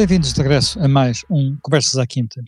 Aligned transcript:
Bem-vindos 0.00 0.32
de 0.32 0.40
regresso 0.40 0.80
a 0.80 0.88
mais 0.88 1.26
um 1.28 1.58
Conversas 1.60 1.98
à 1.98 2.06
Quinta. 2.06 2.40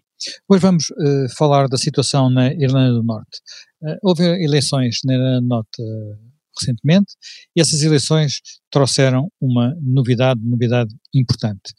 Hoje 0.49 0.63
vamos 0.63 0.89
uh, 0.89 1.37
falar 1.37 1.69
da 1.69 1.77
situação 1.77 2.31
na 2.31 2.51
Irlanda 2.51 2.95
do 2.95 3.03
Norte. 3.03 3.43
Uh, 3.83 3.95
houve 4.03 4.25
eleições 4.43 5.01
na 5.05 5.13
Irlanda 5.13 5.41
do 5.43 5.49
Norte 5.49 5.83
uh, 5.83 6.17
recentemente 6.59 7.13
e 7.55 7.61
essas 7.61 7.83
eleições 7.83 8.41
trouxeram 8.71 9.31
uma 9.39 9.77
novidade, 9.83 10.41
novidade 10.43 10.95
importante. 11.15 11.75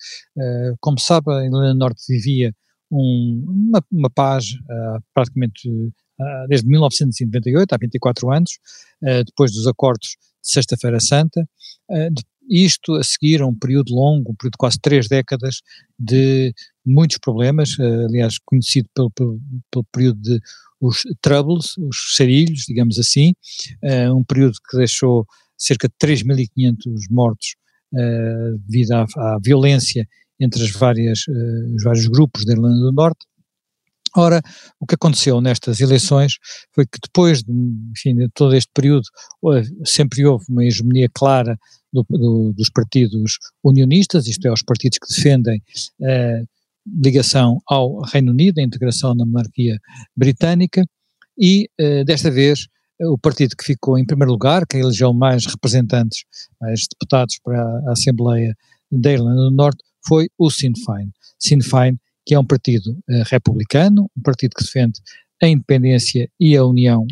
como 0.79 0.99
sabe, 0.99 1.31
a 1.31 1.43
Irlanda 1.43 1.73
do 1.73 1.79
Norte 1.79 2.03
vivia 2.07 2.53
um, 2.91 3.43
uma, 3.71 3.83
uma, 3.91 4.09
paz 4.11 4.45
praticamente 5.11 5.67
desde 6.49 6.67
1998, 6.67 7.73
há 7.73 7.77
24 7.81 8.31
anos, 8.31 8.51
depois 9.25 9.51
dos 9.51 9.65
acordos 9.65 10.09
de 10.09 10.51
Sexta-feira 10.51 10.99
Santa, 10.99 11.43
isto 12.49 12.95
a 12.95 13.03
seguir 13.03 13.41
a 13.41 13.47
um 13.47 13.55
período 13.55 13.93
longo, 13.93 14.31
um 14.31 14.35
período 14.35 14.53
de 14.53 14.57
quase 14.57 14.77
três 14.81 15.07
décadas 15.07 15.61
de 15.97 16.53
muitos 16.85 17.17
problemas, 17.17 17.77
eh, 17.79 18.05
aliás 18.05 18.37
conhecido 18.45 18.89
pelo, 18.93 19.11
pelo, 19.11 19.39
pelo 19.71 19.85
período 19.91 20.21
de 20.21 20.39
os 20.83 21.03
troubles, 21.21 21.77
os 21.77 22.15
sarilhos, 22.15 22.65
digamos 22.67 22.99
assim, 22.99 23.33
uh, 23.83 24.13
um 24.13 24.23
período 24.23 24.57
que 24.69 24.77
deixou 24.77 25.25
cerca 25.57 25.87
de 25.87 25.93
3.500 25.95 26.75
mortos 27.09 27.55
uh, 27.93 28.57
devido 28.67 28.91
à, 28.91 29.05
à, 29.15 29.39
violência 29.41 30.05
entre 30.37 30.61
as 30.61 30.71
várias, 30.71 31.25
uh, 31.27 31.75
os 31.75 31.83
vários 31.83 32.07
grupos 32.07 32.45
da 32.45 32.51
Irlanda 32.51 32.79
do 32.81 32.91
Norte. 32.91 33.25
Ora, 34.15 34.41
o 34.77 34.85
que 34.85 34.95
aconteceu 34.95 35.39
nestas 35.39 35.79
eleições 35.79 36.33
foi 36.75 36.85
que 36.85 36.99
depois 37.01 37.41
de, 37.41 37.51
enfim, 37.91 38.15
de 38.15 38.29
todo 38.29 38.53
este 38.53 38.69
período 38.71 39.05
sempre 39.85 40.23
houve 40.23 40.45
uma 40.49 40.63
hegemonia 40.63 41.09
clara 41.11 41.57
do, 41.93 42.05
do, 42.09 42.53
dos 42.53 42.69
partidos 42.69 43.37
unionistas, 43.63 44.27
isto 44.27 44.47
é, 44.47 44.51
os 44.51 44.63
partidos 44.63 44.97
que 44.97 45.13
defendem 45.15 45.61
eh, 46.01 46.43
ligação 47.01 47.61
ao 47.67 48.01
Reino 48.01 48.31
Unido, 48.31 48.59
a 48.59 48.63
integração 48.63 49.13
na 49.13 49.25
monarquia 49.25 49.77
britânica, 50.17 50.83
e 51.39 51.69
eh, 51.79 52.03
desta 52.03 52.31
vez 52.31 52.67
o 52.99 53.17
partido 53.17 53.55
que 53.55 53.65
ficou 53.65 53.97
em 53.97 54.05
primeiro 54.05 54.31
lugar, 54.31 54.65
que 54.65 54.77
elegeu 54.77 55.13
mais 55.13 55.45
representantes, 55.45 56.23
mais 56.59 56.81
deputados 56.91 57.39
para 57.43 57.61
a 57.87 57.91
Assembleia 57.91 58.55
da 58.91 59.11
Irlanda 59.11 59.41
do 59.41 59.51
Norte, 59.51 59.83
foi 60.07 60.27
o 60.37 60.49
Sinn 60.49 60.73
Féin. 60.85 61.11
Sinn 61.39 61.61
Féin, 61.61 61.99
que 62.25 62.33
é 62.33 62.39
um 62.39 62.45
partido 62.45 62.97
eh, 63.09 63.23
republicano, 63.27 64.09
um 64.17 64.21
partido 64.21 64.53
que 64.57 64.63
defende 64.63 64.99
a 65.41 65.47
independência 65.47 66.29
e 66.39 66.55
a 66.55 66.63
união 66.63 67.05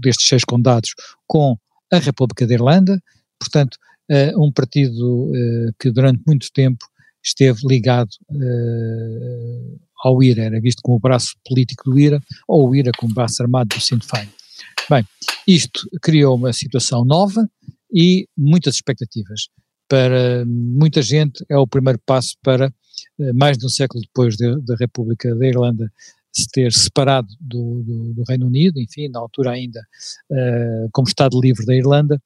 destes 0.00 0.28
seis 0.28 0.44
condados 0.44 0.94
com 1.26 1.58
a 1.92 1.98
República 1.98 2.46
da 2.46 2.54
Irlanda, 2.54 2.98
portanto, 3.38 3.76
uh, 4.10 4.44
um 4.44 4.52
partido 4.52 5.30
uh, 5.30 5.72
que 5.78 5.90
durante 5.90 6.22
muito 6.26 6.50
tempo 6.52 6.84
esteve 7.22 7.60
ligado 7.66 8.10
uh, 8.30 9.80
ao 10.04 10.22
IRA, 10.22 10.44
era 10.44 10.60
visto 10.60 10.80
como 10.82 10.96
o 10.96 11.00
braço 11.00 11.34
político 11.46 11.90
do 11.90 11.98
IRA, 11.98 12.20
ou 12.46 12.68
o 12.68 12.74
IRA 12.74 12.92
como 12.96 13.12
o 13.12 13.14
braço 13.14 13.42
armado 13.42 13.74
do 13.74 13.80
Sinn 13.80 14.00
Féin. 14.00 14.28
Bem, 14.88 15.04
isto 15.46 15.88
criou 16.00 16.36
uma 16.36 16.52
situação 16.52 17.04
nova 17.04 17.48
e 17.92 18.26
muitas 18.36 18.76
expectativas. 18.76 19.48
Para 19.88 20.44
muita 20.46 21.02
gente 21.02 21.44
é 21.48 21.56
o 21.56 21.66
primeiro 21.66 21.98
passo 22.06 22.36
para, 22.42 22.72
mais 23.34 23.56
de 23.58 23.66
um 23.66 23.68
século 23.68 24.02
depois 24.02 24.36
da 24.36 24.74
República 24.78 25.34
da 25.34 25.46
Irlanda 25.46 25.90
se 26.32 26.46
ter 26.48 26.72
separado 26.72 27.28
do, 27.40 27.82
do, 27.82 28.14
do, 28.14 28.24
Reino 28.28 28.46
Unido, 28.46 28.80
enfim, 28.80 29.08
na 29.08 29.18
altura 29.18 29.52
ainda 29.52 29.80
uh, 30.30 30.88
como 30.92 31.08
Estado 31.08 31.40
livre 31.40 31.64
da 31.64 31.74
Irlanda, 31.74 32.20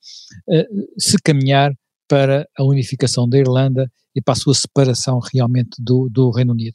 uh, 0.48 1.00
se 1.00 1.16
caminhar 1.22 1.72
para 2.08 2.46
a 2.58 2.64
unificação 2.64 3.28
da 3.28 3.38
Irlanda 3.38 3.90
e 4.14 4.20
para 4.20 4.32
a 4.32 4.36
sua 4.36 4.54
separação 4.54 5.18
realmente 5.32 5.76
do, 5.78 6.08
do 6.10 6.30
Reino 6.30 6.52
Unido. 6.52 6.74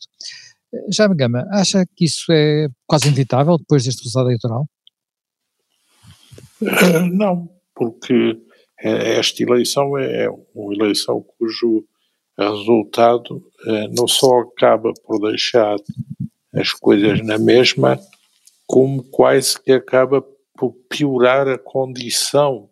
Uh, 0.73 0.91
Já 0.91 1.07
Gama, 1.07 1.45
acha 1.51 1.85
que 1.95 2.05
isso 2.05 2.31
é 2.31 2.67
quase 2.85 3.07
inevitável 3.07 3.57
depois 3.57 3.83
deste 3.83 3.99
resultado 3.99 4.27
eleitoral? 4.27 4.67
Não, 7.11 7.47
porque 7.75 8.35
esta 8.79 9.43
eleição 9.43 9.97
é 9.97 10.27
uma 10.55 10.73
eleição 10.73 11.23
cujo 11.37 11.85
resultado 12.37 13.43
não 13.95 14.07
só 14.07 14.41
acaba 14.41 14.91
por 15.03 15.19
deixar 15.19 15.77
as 16.53 16.71
coisas 16.73 17.25
na 17.25 17.37
mesma, 17.37 17.99
como 18.65 19.03
quase 19.03 19.61
que 19.61 19.71
acaba 19.71 20.21
por 20.57 20.73
piorar 20.89 21.47
a 21.47 21.57
condição 21.57 22.69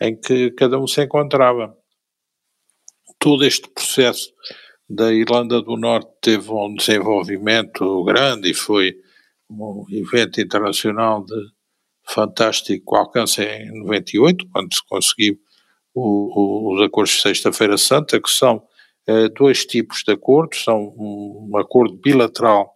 em 0.00 0.14
que 0.16 0.50
cada 0.52 0.78
um 0.78 0.86
se 0.86 1.02
encontrava. 1.02 1.76
Todo 3.18 3.44
este 3.44 3.68
processo 3.68 4.32
da 4.88 5.12
Irlanda 5.12 5.60
do 5.60 5.76
Norte 5.76 6.10
teve 6.20 6.50
um 6.50 6.74
desenvolvimento 6.74 8.04
grande 8.04 8.50
e 8.50 8.54
foi 8.54 8.96
um 9.50 9.84
evento 9.90 10.40
internacional 10.40 11.24
de 11.24 11.34
fantástico 12.04 12.96
alcance 12.96 13.42
em 13.42 13.70
98, 13.80 14.48
quando 14.50 14.74
se 14.74 14.80
conseguiu 14.88 15.38
o, 15.94 16.70
o, 16.70 16.74
os 16.74 16.82
acordos 16.82 17.14
de 17.14 17.22
Sexta-feira 17.22 17.76
Santa, 17.76 18.20
que 18.20 18.30
são 18.30 18.62
eh, 19.06 19.28
dois 19.28 19.64
tipos 19.66 20.02
de 20.04 20.12
acordos, 20.12 20.64
são 20.64 20.94
um, 20.96 21.50
um 21.50 21.56
acordo 21.58 21.96
bilateral 21.96 22.72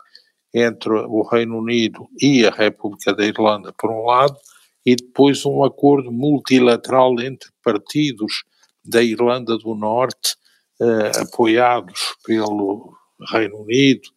entre 0.54 0.92
o 0.92 1.22
Reino 1.22 1.58
Unido 1.58 2.08
e 2.20 2.46
a 2.46 2.50
República 2.50 3.14
da 3.14 3.24
Irlanda, 3.24 3.72
por 3.78 3.90
um 3.90 4.04
lado, 4.04 4.36
e 4.84 4.96
depois 4.96 5.44
um 5.46 5.62
acordo 5.64 6.10
multilateral 6.10 7.18
entre 7.20 7.50
partidos 7.62 8.44
da 8.84 9.02
Irlanda 9.02 9.56
do 9.56 9.74
Norte, 9.74 10.36
eh, 10.80 11.12
apoiados 11.20 12.16
pelo 12.26 12.92
Reino 13.30 13.62
Unido 13.62 14.08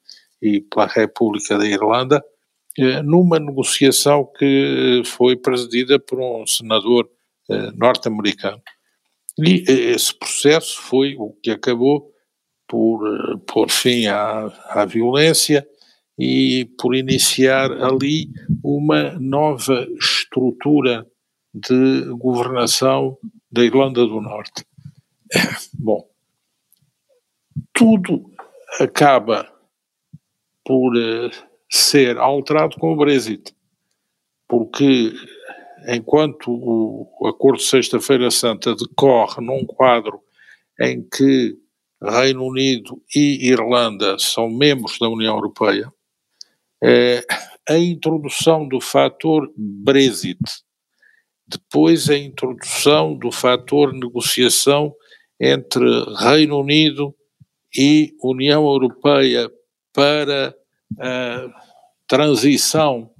e 0.41 0.61
pela 0.61 0.87
República 0.87 1.57
da 1.57 1.65
Irlanda, 1.65 2.23
eh, 2.77 3.01
numa 3.03 3.39
negociação 3.39 4.25
que 4.37 5.03
foi 5.05 5.35
presidida 5.35 5.99
por 5.99 6.19
um 6.19 6.45
senador 6.47 7.07
eh, 7.49 7.71
norte-americano. 7.75 8.61
E 9.37 9.63
eh, 9.67 9.91
esse 9.91 10.13
processo 10.17 10.81
foi 10.81 11.15
o 11.17 11.33
que 11.43 11.51
acabou 11.51 12.11
por 12.67 13.05
eh, 13.07 13.37
pôr 13.45 13.69
fim 13.69 14.07
à, 14.07 14.47
à 14.69 14.85
violência 14.85 15.67
e 16.17 16.65
por 16.79 16.95
iniciar 16.95 17.71
ali 17.71 18.29
uma 18.63 19.17
nova 19.19 19.87
estrutura 19.99 21.05
de 21.53 22.05
governação 22.17 23.17
da 23.51 23.63
Irlanda 23.63 24.05
do 24.05 24.21
Norte. 24.21 24.65
Bom, 25.73 26.07
tudo 27.73 28.29
acaba 28.79 29.51
por 30.63 30.95
uh, 30.95 31.31
ser 31.69 32.17
alterado 32.17 32.77
com 32.77 32.93
o 32.93 32.97
Brexit, 32.97 33.55
porque 34.47 35.13
enquanto 35.87 36.51
o 36.51 37.27
Acordo 37.27 37.59
de 37.59 37.65
Sexta-feira 37.65 38.31
Santa 38.31 38.75
decorre 38.75 39.43
num 39.45 39.65
quadro 39.65 40.19
em 40.79 41.01
que 41.03 41.57
Reino 42.01 42.45
Unido 42.45 43.01
e 43.15 43.49
Irlanda 43.49 44.17
são 44.19 44.49
membros 44.49 44.97
da 44.99 45.07
União 45.07 45.35
Europeia, 45.35 45.91
é, 46.83 47.23
a 47.67 47.77
introdução 47.77 48.67
do 48.67 48.79
fator 48.79 49.51
Brexit, 49.57 50.39
depois 51.47 52.09
a 52.09 52.17
introdução 52.17 53.15
do 53.15 53.31
fator 53.31 53.93
negociação 53.93 54.93
entre 55.39 55.85
Reino 56.17 56.59
Unido 56.59 57.15
e 57.77 58.15
União 58.23 58.65
Europeia 58.65 59.51
para 59.93 60.55
a 60.99 61.47
transição 62.07 63.11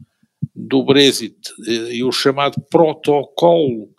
do 0.56 0.84
Brexit 0.84 1.38
e 1.68 2.04
o 2.04 2.12
chamado 2.12 2.62
protocolo 2.70 3.90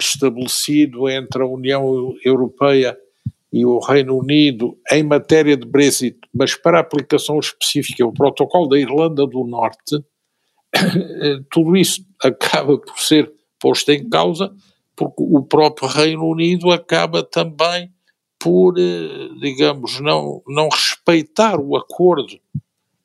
estabelecido 0.00 1.08
entre 1.08 1.42
a 1.42 1.46
União 1.46 2.16
Europeia 2.24 2.96
e 3.54 3.64
o 3.64 3.78
Reino 3.78 4.18
Unido 4.18 4.76
em 4.90 5.04
matéria 5.04 5.56
de 5.56 5.64
Brexit, 5.64 6.18
mas 6.34 6.56
para 6.56 6.80
aplicação 6.80 7.38
específica, 7.38 8.04
o 8.04 8.12
protocolo 8.12 8.68
da 8.68 8.76
Irlanda 8.76 9.24
do 9.28 9.44
Norte, 9.44 10.04
tudo 11.52 11.76
isso 11.76 12.04
acaba 12.20 12.76
por 12.76 12.98
ser 12.98 13.32
posto 13.60 13.92
em 13.92 14.08
causa, 14.08 14.52
porque 14.96 15.22
o 15.22 15.40
próprio 15.40 15.86
Reino 15.86 16.24
Unido 16.26 16.72
acaba 16.72 17.22
também 17.22 17.92
por, 18.40 18.74
eh, 18.76 19.28
digamos, 19.40 20.00
não, 20.00 20.42
não 20.48 20.68
respeitar 20.68 21.60
o 21.60 21.76
acordo 21.76 22.34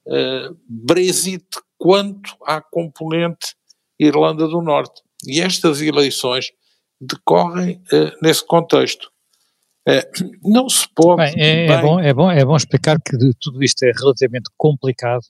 uh, 0.07 0.57
Brexit 0.67 1.45
quanto 1.77 2.35
à 2.43 2.59
componente 2.59 3.55
Irlanda 3.99 4.47
do 4.47 4.63
Norte. 4.63 5.03
E 5.27 5.41
estas 5.41 5.79
eleições 5.79 6.51
decorrem 6.99 7.81
uh, 7.93 8.17
nesse 8.19 8.45
contexto. 8.45 9.11
É, 9.89 10.09
não 10.43 10.69
se 10.69 10.87
pode. 10.95 11.23
Bem, 11.23 11.33
é, 11.37 11.65
é, 11.67 11.81
bom, 11.81 11.99
é, 11.99 12.13
bom, 12.13 12.31
é 12.31 12.45
bom 12.45 12.55
explicar 12.55 12.99
que 13.01 13.17
tudo 13.39 13.63
isto 13.63 13.83
é 13.83 13.91
relativamente 13.97 14.49
complicado, 14.57 15.23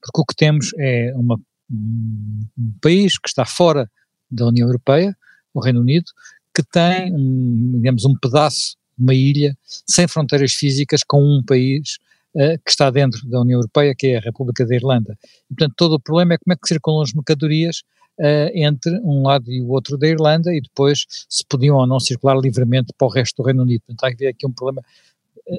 porque 0.00 0.20
o 0.20 0.24
que 0.24 0.36
temos 0.36 0.70
é 0.78 1.12
uma, 1.14 1.36
um, 1.70 2.46
um 2.58 2.72
país 2.80 3.18
que 3.18 3.28
está 3.28 3.44
fora 3.44 3.90
da 4.30 4.46
União 4.46 4.66
Europeia, 4.66 5.16
o 5.52 5.60
Reino 5.60 5.80
Unido, 5.80 6.06
que 6.54 6.62
tem, 6.62 7.12
um, 7.12 7.72
digamos, 7.76 8.04
um 8.04 8.14
pedaço 8.16 8.76
uma 8.98 9.14
ilha 9.14 9.56
sem 9.86 10.06
fronteiras 10.06 10.52
físicas 10.52 11.02
com 11.02 11.22
um 11.22 11.42
país 11.42 11.98
uh, 12.34 12.58
que 12.64 12.70
está 12.70 12.90
dentro 12.90 13.28
da 13.28 13.40
União 13.40 13.58
Europeia, 13.58 13.94
que 13.96 14.08
é 14.08 14.18
a 14.18 14.20
República 14.20 14.64
da 14.64 14.74
Irlanda. 14.74 15.18
E, 15.50 15.54
portanto, 15.54 15.74
todo 15.76 15.94
o 15.94 16.00
problema 16.00 16.34
é 16.34 16.38
como 16.38 16.52
é 16.52 16.56
que 16.56 16.68
circulam 16.68 17.02
as 17.02 17.12
mercadorias 17.12 17.82
uh, 18.20 18.50
entre 18.54 18.92
um 19.02 19.22
lado 19.22 19.50
e 19.50 19.60
o 19.60 19.68
outro 19.68 19.96
da 19.96 20.06
Irlanda 20.06 20.52
e 20.52 20.60
depois 20.60 21.04
se 21.28 21.44
podiam 21.48 21.76
ou 21.76 21.86
não 21.86 22.00
circular 22.00 22.36
livremente 22.36 22.92
para 22.96 23.06
o 23.06 23.10
resto 23.10 23.42
do 23.42 23.46
Reino 23.46 23.62
Unido. 23.62 23.82
Portanto, 23.86 24.04
há 24.04 24.10
que 24.10 24.18
ver 24.18 24.28
aqui 24.28 24.46
um 24.46 24.52
problema 24.52 24.82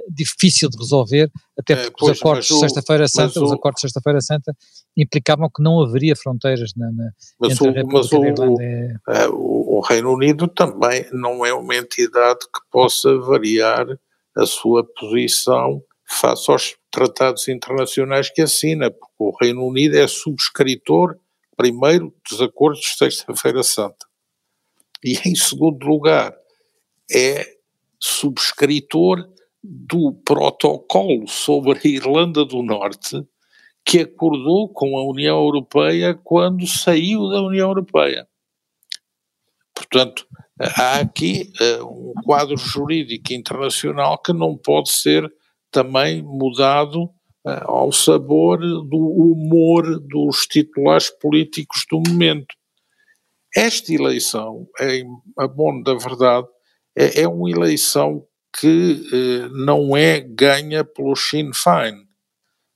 difícil 0.10 0.70
de 0.70 0.78
resolver, 0.78 1.32
até 1.58 1.74
é, 1.74 1.76
porque 1.76 1.96
pois, 2.00 2.12
os 2.14 2.20
acordos 2.20 2.48
de 2.48 2.60
Sexta-feira 2.60 3.08
Santa, 3.08 3.44
os 3.44 3.52
acordos 3.52 3.80
de 3.80 3.82
Sexta-feira 3.82 4.22
Santa 4.22 4.56
implicavam 4.98 5.50
que 5.50 5.62
não 5.62 5.82
haveria 5.82 6.16
fronteiras 6.16 6.72
na, 6.76 6.92
na 6.92 7.12
mas 7.40 7.54
entre 7.54 7.68
o, 7.68 7.70
a 7.70 7.74
República 7.74 8.00
mas 8.00 8.40
o, 8.40 8.62
é... 8.62 8.96
é... 9.10 9.28
o, 9.28 9.78
o 9.78 9.82
Reino 9.82 10.14
Unido 10.14 10.48
também 10.48 11.06
não 11.12 11.46
é 11.46 11.54
uma 11.54 11.76
entidade 11.76 12.40
que 12.40 12.60
possa 12.72 13.16
variar 13.20 13.86
a 14.36 14.46
sua 14.46 14.84
posição 14.84 15.82
face 16.08 16.52
aos 16.52 16.76
tratados 16.92 17.48
internacionais 17.48 18.30
que 18.30 18.42
assina, 18.42 18.92
porque 18.92 19.14
o 19.20 19.36
Reino 19.40 19.66
Unido 19.66 19.98
é 19.98 20.08
subscritor, 20.08 21.16
primeiro, 21.56 22.14
dos 22.30 22.42
acordos 22.42 22.82
de 22.82 22.98
Sexta-feira 22.98 23.64
Santa. 23.64 24.06
E, 25.04 25.18
em 25.26 25.36
segundo 25.36 25.86
lugar, 25.86 26.36
é 27.12 27.46
subscritor 28.00 29.28
do 29.64 30.14
protocolo 30.26 31.28
sobre 31.28 31.78
a 31.78 31.88
Irlanda 31.88 32.46
do 32.46 32.62
Norte 32.62 33.26
que 33.86 34.00
acordou 34.00 34.68
com 34.70 34.98
a 34.98 35.04
União 35.04 35.38
Europeia 35.38 36.16
quando 36.24 36.66
saiu 36.66 37.30
da 37.30 37.42
União 37.42 37.70
Europeia. 37.70 38.28
Portanto, 39.74 40.28
há 40.60 41.00
aqui 41.00 41.52
uh, 41.82 41.86
um 41.86 42.14
quadro 42.24 42.58
jurídico 42.58 43.34
internacional 43.34 44.18
que 44.18 44.34
não 44.34 44.58
pode 44.58 44.90
ser 44.90 45.32
também 45.70 46.24
mudado 46.24 47.12
ao 47.46 47.92
sabor 47.92 48.60
do 48.60 48.98
humor 48.98 50.00
dos 50.00 50.48
titulares 50.48 51.10
políticos 51.10 51.86
do 51.90 52.02
momento. 52.08 52.56
Esta 53.56 53.94
eleição, 53.94 54.68
em 54.82 55.06
abono 55.38 55.84
da 55.84 55.94
verdade, 55.94 56.48
é, 56.96 57.22
é 57.22 57.28
uma 57.28 57.50
eleição 57.50 58.26
que 58.60 59.02
eh, 59.12 59.50
não 59.50 59.96
é 59.96 60.20
ganha 60.20 60.84
pelo 60.84 61.16
Sinn 61.16 61.52
Féin. 61.54 62.06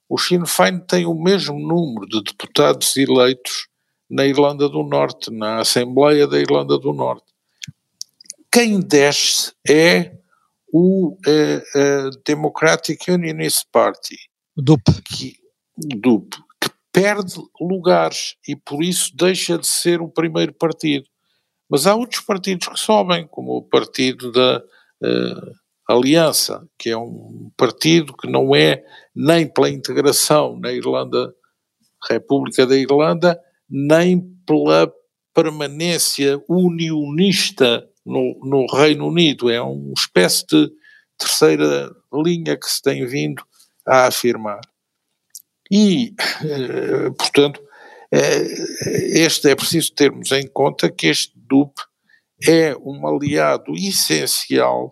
O 0.09 0.17
Sinn 0.17 0.45
Féin 0.45 0.79
tem 0.79 1.05
o 1.05 1.13
mesmo 1.13 1.57
número 1.57 2.05
de 2.07 2.21
deputados 2.23 2.95
eleitos 2.97 3.67
na 4.09 4.25
Irlanda 4.25 4.67
do 4.67 4.83
Norte, 4.83 5.31
na 5.31 5.59
Assembleia 5.59 6.27
da 6.27 6.39
Irlanda 6.39 6.77
do 6.77 6.91
Norte. 6.91 7.25
Quem 8.51 8.79
desce 8.79 9.53
é 9.67 10.17
o 10.73 11.15
eh, 11.25 11.63
eh, 11.75 12.09
Democratic 12.25 13.07
Unionist 13.07 13.67
Party. 13.71 14.28
DUP. 14.61 14.83
Que, 15.15 15.33
que 16.61 16.69
perde 16.91 17.35
lugares 17.59 18.35
e 18.47 18.55
por 18.55 18.83
isso 18.83 19.11
deixa 19.15 19.57
de 19.57 19.67
ser 19.67 20.01
o 20.01 20.09
primeiro 20.09 20.53
partido. 20.53 21.05
Mas 21.69 21.85
há 21.85 21.95
outros 21.95 22.21
partidos 22.21 22.67
que 22.67 22.79
sobem, 22.79 23.27
como 23.27 23.57
o 23.57 23.61
partido 23.61 24.31
da 24.31 24.57
uh, 24.57 25.51
Aliança, 25.87 26.67
que 26.77 26.89
é 26.89 26.97
um 26.97 27.51
partido 27.55 28.15
que 28.17 28.27
não 28.27 28.55
é 28.55 28.83
nem 29.15 29.47
pela 29.47 29.69
integração 29.69 30.59
na 30.59 30.71
Irlanda, 30.71 31.33
República 32.09 32.65
da 32.65 32.75
Irlanda, 32.75 33.39
nem 33.69 34.21
pela 34.45 34.91
permanência 35.33 36.41
unionista 36.49 37.87
no, 38.05 38.39
no 38.43 38.65
Reino 38.65 39.07
Unido. 39.07 39.49
É 39.49 39.61
uma 39.61 39.93
espécie 39.95 40.45
de 40.47 40.71
terceira 41.17 41.91
linha 42.13 42.57
que 42.57 42.69
se 42.69 42.81
tem 42.81 43.05
vindo 43.05 43.43
a 43.89 44.07
afirmar. 44.07 44.61
E, 45.71 46.13
eh, 46.43 47.09
portanto, 47.17 47.61
eh, 48.11 48.47
este 49.23 49.49
é 49.49 49.55
preciso 49.55 49.93
termos 49.93 50.31
em 50.31 50.47
conta 50.47 50.91
que 50.91 51.07
este 51.07 51.33
DUP 51.35 51.73
é 52.47 52.75
um 52.77 53.05
aliado 53.07 53.73
essencial 53.75 54.91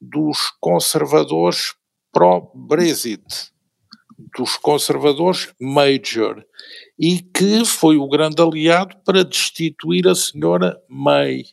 dos 0.00 0.38
conservadores 0.60 1.74
pró-Brexit, 2.12 3.24
dos 4.36 4.56
conservadores 4.56 5.52
major, 5.60 6.44
e 6.98 7.20
que 7.20 7.64
foi 7.64 7.96
o 7.96 8.08
grande 8.08 8.40
aliado 8.40 8.96
para 9.04 9.24
destituir 9.24 10.06
a 10.06 10.14
senhora 10.14 10.80
May, 10.88 11.44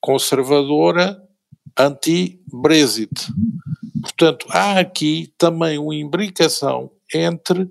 conservadora 0.00 1.20
anti-Brexit. 1.76 3.28
Portanto, 4.00 4.46
há 4.50 4.78
aqui 4.78 5.32
também 5.36 5.78
uma 5.78 5.94
imbricação 5.94 6.90
entre 7.12 7.62
uh, 7.62 7.70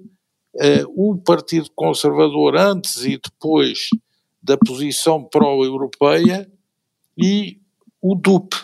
o 0.96 1.18
Partido 1.18 1.70
Conservador 1.76 2.56
antes 2.56 3.04
e 3.06 3.20
depois 3.24 3.90
da 4.42 4.58
posição 4.58 5.24
pró-europeia 5.24 6.50
e 7.18 7.60
o 8.02 8.16
DUP, 8.16 8.56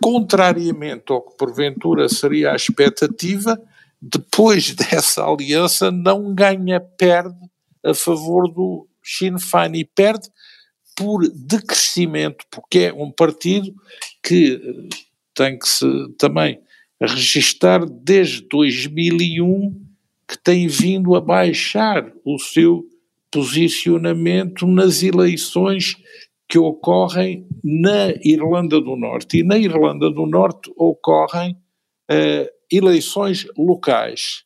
contrariamente 0.00 1.12
ao 1.12 1.22
que 1.22 1.36
porventura 1.36 2.08
seria 2.08 2.52
a 2.52 2.56
expectativa, 2.56 3.60
depois 4.00 4.74
dessa 4.76 5.24
aliança 5.24 5.90
não 5.90 6.34
ganha, 6.34 6.80
perde 6.80 7.38
a 7.84 7.94
favor 7.94 8.48
do 8.48 8.86
Sinn 9.02 9.38
Féin 9.38 9.76
e 9.76 9.84
perde 9.84 10.28
por 10.96 11.26
decrescimento, 11.30 12.44
porque 12.50 12.78
é 12.80 12.92
um 12.92 13.10
partido 13.10 13.74
que 14.22 14.88
tem 15.34 15.58
que 15.58 15.68
se 15.68 15.86
também 16.18 16.60
registar 17.00 17.84
desde 17.84 18.42
2001 18.48 19.80
que 20.28 20.38
tem 20.38 20.66
vindo 20.66 21.14
a 21.14 21.20
baixar 21.20 22.10
o 22.24 22.38
seu 22.38 22.84
posicionamento 23.30 24.66
nas 24.66 25.02
eleições 25.02 25.96
que 26.48 26.58
ocorrem 26.58 27.46
na 27.64 28.10
Irlanda 28.22 28.80
do 28.80 28.94
Norte. 28.94 29.38
E 29.38 29.42
na 29.42 29.58
Irlanda 29.58 30.10
do 30.10 30.26
Norte 30.26 30.70
ocorrem 30.76 31.52
uh, 32.10 32.46
eleições 32.70 33.46
locais, 33.56 34.44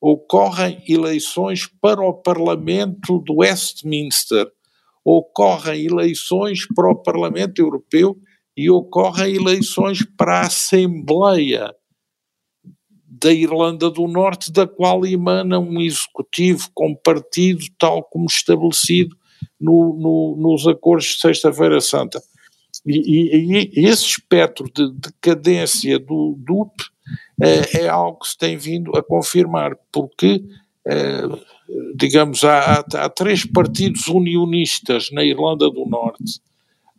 ocorrem 0.00 0.82
eleições 0.88 1.66
para 1.80 2.02
o 2.02 2.12
Parlamento 2.12 3.22
de 3.22 3.32
Westminster, 3.32 4.46
ocorrem 5.04 5.86
eleições 5.86 6.66
para 6.74 6.90
o 6.90 6.96
Parlamento 6.96 7.60
Europeu 7.60 8.16
e 8.58 8.68
ocorrem 8.68 9.36
eleições 9.36 10.04
para 10.16 10.40
a 10.40 10.46
Assembleia 10.46 11.72
da 13.08 13.32
Irlanda 13.32 13.88
do 13.88 14.08
Norte, 14.08 14.50
da 14.50 14.66
qual 14.66 15.06
emana 15.06 15.60
um 15.60 15.80
executivo 15.80 16.68
com 16.74 16.92
partido 16.92 17.64
tal 17.78 18.02
como 18.02 18.26
estabelecido 18.26 19.16
no, 19.60 19.96
no, 19.96 20.36
nos 20.36 20.66
acordos 20.66 21.06
de 21.06 21.20
Sexta-feira 21.20 21.80
Santa. 21.80 22.20
E, 22.84 22.98
e, 22.98 23.70
e, 23.76 23.86
esse 23.86 24.04
espectro 24.04 24.68
de 24.74 24.90
decadência 24.92 25.96
do 25.96 26.34
DUP 26.36 26.82
é, 27.40 27.82
é, 27.82 27.88
algo 27.88 28.18
que 28.18 28.28
se 28.28 28.38
tem 28.38 28.56
vindo 28.56 28.96
a 28.96 29.04
confirmar, 29.04 29.76
porque, 29.92 30.42
é, 30.84 31.20
digamos, 31.94 32.42
há, 32.42 32.58
há, 32.58 33.04
há, 33.04 33.08
três 33.08 33.44
partidos 33.44 34.08
unionistas 34.08 35.12
na 35.12 35.22
Irlanda 35.22 35.70
do 35.70 35.86
Norte. 35.86 36.40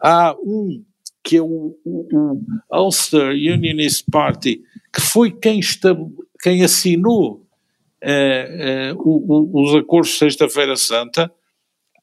Há 0.02 0.34
um 0.42 0.86
que 1.24 1.38
é 1.38 1.42
o, 1.42 1.78
o, 1.84 2.42
o 2.72 2.84
Ulster 2.84 3.32
Unionist 3.32 4.06
Party, 4.12 4.62
que 4.94 5.02
foi 5.02 5.32
quem, 5.32 5.60
quem 6.42 6.64
assinou 6.64 7.46
é, 8.02 8.94
o, 8.96 9.62
os 9.62 9.76
acordos 9.76 10.12
de 10.12 10.18
Sexta-feira 10.18 10.76
Santa, 10.78 11.32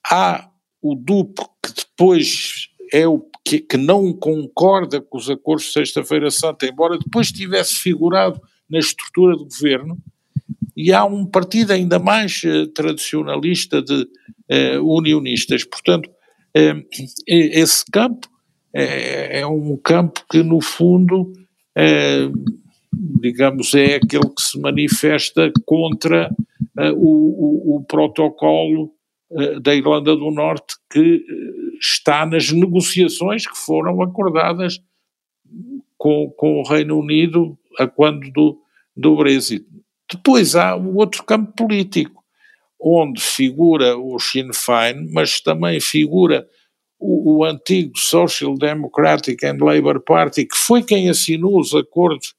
Há 0.08 0.48
o 0.80 0.94
duplo 0.94 1.48
que 1.60 1.72
depois 1.74 2.68
é 2.92 3.08
o 3.08 3.26
que, 3.44 3.58
que 3.58 3.76
não 3.76 4.12
concorda 4.12 5.00
com 5.00 5.18
os 5.18 5.28
acordos 5.28 5.66
de 5.66 5.72
Sexta-feira 5.72 6.30
Santa, 6.30 6.66
embora 6.66 6.96
depois 6.96 7.32
tivesse 7.32 7.74
figurado 7.74 8.40
na 8.70 8.78
estrutura 8.78 9.36
do 9.36 9.44
governo, 9.44 9.98
e 10.76 10.92
há 10.92 11.04
um 11.04 11.26
partido 11.26 11.72
ainda 11.72 11.98
mais 11.98 12.40
uh, 12.44 12.66
tradicionalista 12.68 13.82
de 13.82 14.08
unionistas. 14.80 15.64
Portanto, 15.64 16.08
esse 17.26 17.84
campo 17.90 18.28
é, 18.84 19.40
é, 19.40 19.46
um 19.46 19.76
campo 19.76 20.24
que, 20.30 20.42
no 20.42 20.60
fundo, 20.60 21.32
digamos, 22.92 23.74
é 23.74 23.96
aquele 23.96 24.28
que 24.28 24.42
se 24.42 24.58
manifesta 24.60 25.52
contra 25.64 26.30
o, 26.94 27.74
o, 27.74 27.76
o 27.76 27.84
protocolo 27.84 28.96
eh, 29.30 29.58
da 29.58 29.74
Irlanda 29.74 30.14
do 30.14 30.30
Norte 30.30 30.76
que 30.88 31.24
está 31.80 32.24
nas 32.24 32.52
negociações 32.52 33.44
que 33.44 33.56
foram 33.56 34.00
acordadas 34.00 34.80
com, 35.98 36.30
com 36.36 36.60
o 36.60 36.62
Reino 36.62 36.96
Unido 36.98 37.58
a 37.76 37.88
quando 37.88 38.30
do, 38.30 38.60
do 38.96 39.16
Brexit. 39.16 39.66
Depois 40.10 40.54
há 40.54 40.76
o 40.76 40.96
outro 40.96 41.24
campo 41.24 41.52
político, 41.56 42.22
onde 42.80 43.20
figura 43.20 43.96
o 43.98 44.16
Sinn 44.20 44.52
Féin, 44.52 45.10
mas 45.12 45.40
também 45.40 45.80
figura 45.80 46.46
o, 46.98 47.38
o, 47.38 47.44
antigo 47.44 47.98
Social 47.98 48.56
Democratic 48.56 49.44
and 49.44 49.58
Labour 49.60 50.00
Party, 50.00 50.46
que 50.46 50.56
foi 50.56 50.82
quem 50.82 51.08
assinou 51.08 51.58
os 51.58 51.74
acordos 51.74 52.34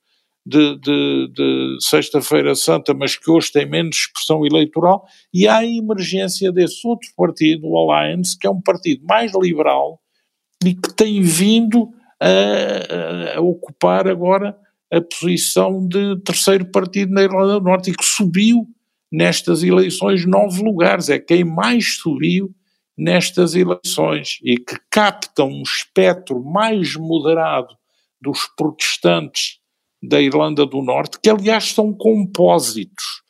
de, 0.45 0.79
de, 0.79 1.27
de 1.33 1.77
Sexta-feira 1.81 2.55
Santa, 2.55 2.93
mas 2.93 3.17
que 3.17 3.29
hoje 3.29 3.51
tem 3.51 3.65
menos 3.65 3.97
expressão 3.97 4.45
eleitoral, 4.45 5.05
e 5.33 5.47
há 5.47 5.57
a 5.57 5.65
emergência 5.65 6.51
desse 6.51 6.87
outro 6.87 7.09
partido, 7.15 7.67
o 7.67 7.77
Alliance, 7.77 8.37
que 8.37 8.47
é 8.47 8.49
um 8.49 8.61
partido 8.61 9.05
mais 9.05 9.31
liberal 9.35 9.99
e 10.65 10.73
que 10.73 10.93
tem 10.95 11.21
vindo 11.21 11.89
a, 12.19 13.37
a 13.37 13.41
ocupar 13.41 14.07
agora 14.07 14.57
a 14.91 15.01
posição 15.01 15.85
de 15.85 16.17
terceiro 16.23 16.65
partido 16.71 17.13
na 17.13 17.23
Irlanda 17.23 17.59
do 17.59 17.65
Norte 17.65 17.91
e 17.91 17.95
que 17.95 18.05
subiu 18.05 18.65
nestas 19.11 19.63
eleições 19.63 20.25
nove 20.25 20.61
lugares, 20.63 21.09
é 21.09 21.19
quem 21.19 21.43
mais 21.43 21.97
subiu 21.97 22.53
nestas 22.97 23.53
eleições 23.53 24.39
e 24.43 24.57
que 24.57 24.75
capta 24.89 25.43
um 25.43 25.61
espectro 25.61 26.43
mais 26.43 26.95
moderado 26.95 27.75
dos 28.19 28.47
protestantes 28.57 29.59
da 30.01 30.19
Irlanda 30.19 30.65
do 30.65 30.81
Norte, 30.81 31.19
que 31.21 31.29
aliás 31.29 31.71
são 31.71 31.93
compósitos, 31.93 33.21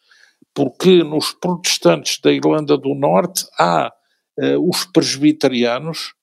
porque 0.53 1.03
nos 1.03 1.33
protestantes 1.33 2.19
da 2.21 2.31
Irlanda 2.31 2.77
do 2.77 2.95
Norte 2.95 3.45
há 3.59 3.91
uh, 4.39 4.69
os 4.69 4.85
presbiterianos, 4.85 6.13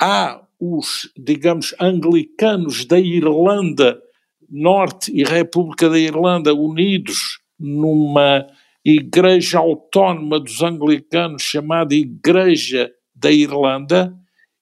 há 0.00 0.40
os, 0.58 1.10
digamos, 1.16 1.74
anglicanos 1.80 2.84
da 2.84 2.98
Irlanda 2.98 4.00
Norte 4.48 5.12
e 5.14 5.24
República 5.24 5.88
da 5.88 5.98
Irlanda 5.98 6.54
unidos 6.54 7.40
numa 7.58 8.46
igreja 8.84 9.58
autónoma 9.58 10.40
dos 10.40 10.62
anglicanos 10.62 11.42
chamada 11.42 11.94
Igreja 11.94 12.90
da 13.14 13.30
Irlanda, 13.30 14.14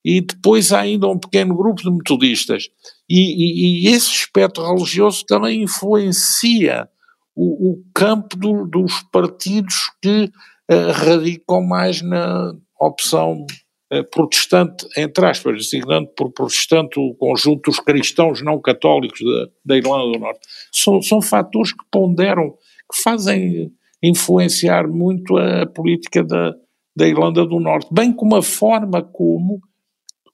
e 0.04 0.20
depois 0.20 0.72
há 0.72 0.80
ainda 0.80 1.06
um 1.08 1.18
pequeno 1.18 1.56
grupo 1.56 1.82
de 1.82 1.90
metodistas. 1.90 2.64
E, 3.08 3.18
e, 3.18 3.86
e 3.86 3.88
esse 3.88 4.10
aspecto 4.10 4.62
religioso 4.62 5.24
também 5.26 5.62
influencia 5.62 6.88
o, 7.34 7.72
o 7.72 7.84
campo 7.94 8.36
do, 8.36 8.66
dos 8.66 9.02
partidos 9.12 9.74
que 10.02 10.24
uh, 10.70 10.92
radicam 10.92 11.62
mais 11.62 12.02
na 12.02 12.52
opção 12.80 13.44
uh, 13.92 14.04
protestante, 14.10 14.86
entre 14.96 15.26
aspas, 15.26 15.56
designando 15.56 16.08
por 16.16 16.32
protestante 16.32 16.98
o 16.98 17.14
conjunto 17.14 17.70
dos 17.70 17.78
cristãos 17.80 18.42
não 18.42 18.60
católicos 18.60 19.20
da, 19.20 19.46
da 19.64 19.76
Irlanda 19.76 20.12
do 20.12 20.18
Norte. 20.18 20.40
São, 20.72 21.00
são 21.02 21.22
fatores 21.22 21.72
que 21.72 21.84
ponderam, 21.92 22.50
que 22.50 23.02
fazem 23.02 23.70
influenciar 24.02 24.86
muito 24.86 25.36
a 25.36 25.66
política 25.66 26.22
da, 26.22 26.54
da 26.96 27.06
Irlanda 27.06 27.44
do 27.44 27.60
Norte, 27.60 27.88
bem 27.92 28.12
como 28.12 28.36
a 28.36 28.42
forma 28.42 29.02
como 29.02 29.60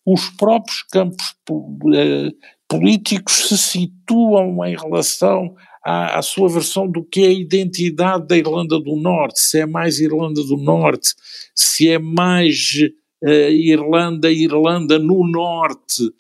os 0.07 0.29
próprios 0.31 0.83
campos 0.83 1.35
eh, 1.95 2.31
políticos 2.69 3.49
se 3.49 3.57
situam 3.57 4.65
em 4.65 4.77
relação 4.77 5.55
à, 5.83 6.19
à, 6.19 6.23
sua 6.23 6.49
versão 6.49 6.87
do 6.91 7.03
que 7.03 7.23
é 7.23 7.29
a 7.29 7.33
identidade 7.33 8.27
da 8.27 8.37
Irlanda 8.37 8.79
do 8.79 8.97
Norte, 8.97 9.41
se 9.41 9.61
é 9.61 9.67
mais 9.67 9.99
Irlanda 9.99 10.43
do 10.43 10.57
Norte, 10.57 11.15
se 11.55 11.89
é 11.89 11.99
mais 11.99 12.73
uh, 13.23 13.29
Irlanda, 13.29 14.31
Irlanda 14.31 14.99
no 14.99 15.27
Norte, 15.27 16.05
uh, 16.05 16.13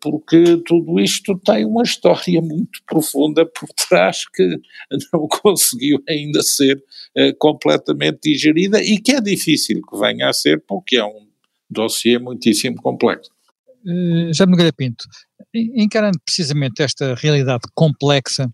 porque 0.00 0.56
tudo 0.66 0.98
isto 1.00 1.38
tem 1.38 1.64
uma 1.64 1.82
história 1.82 2.40
muito 2.40 2.80
profunda 2.86 3.44
por 3.44 3.68
trás 3.88 4.28
que 4.28 4.60
não 5.12 5.28
conseguiu 5.42 6.02
ainda 6.08 6.42
ser 6.42 6.76
uh, 6.76 7.34
completamente 7.38 8.20
digerida 8.22 8.82
e 8.82 8.98
que 8.98 9.12
é 9.12 9.20
difícil 9.20 9.80
que 9.82 9.98
venha 9.98 10.28
a 10.28 10.32
ser, 10.32 10.62
porque 10.66 10.96
é 10.96 11.04
um 11.04 11.26
dossiê 11.68 12.18
muitíssimo 12.18 12.76
complexo. 12.76 13.30
Uh, 13.84 14.32
Jaime 14.32 14.52
Nogueira 14.52 14.72
Pinto, 14.72 15.04
encarando 15.54 16.18
precisamente 16.24 16.82
esta 16.82 17.14
realidade 17.14 17.62
complexa, 17.74 18.50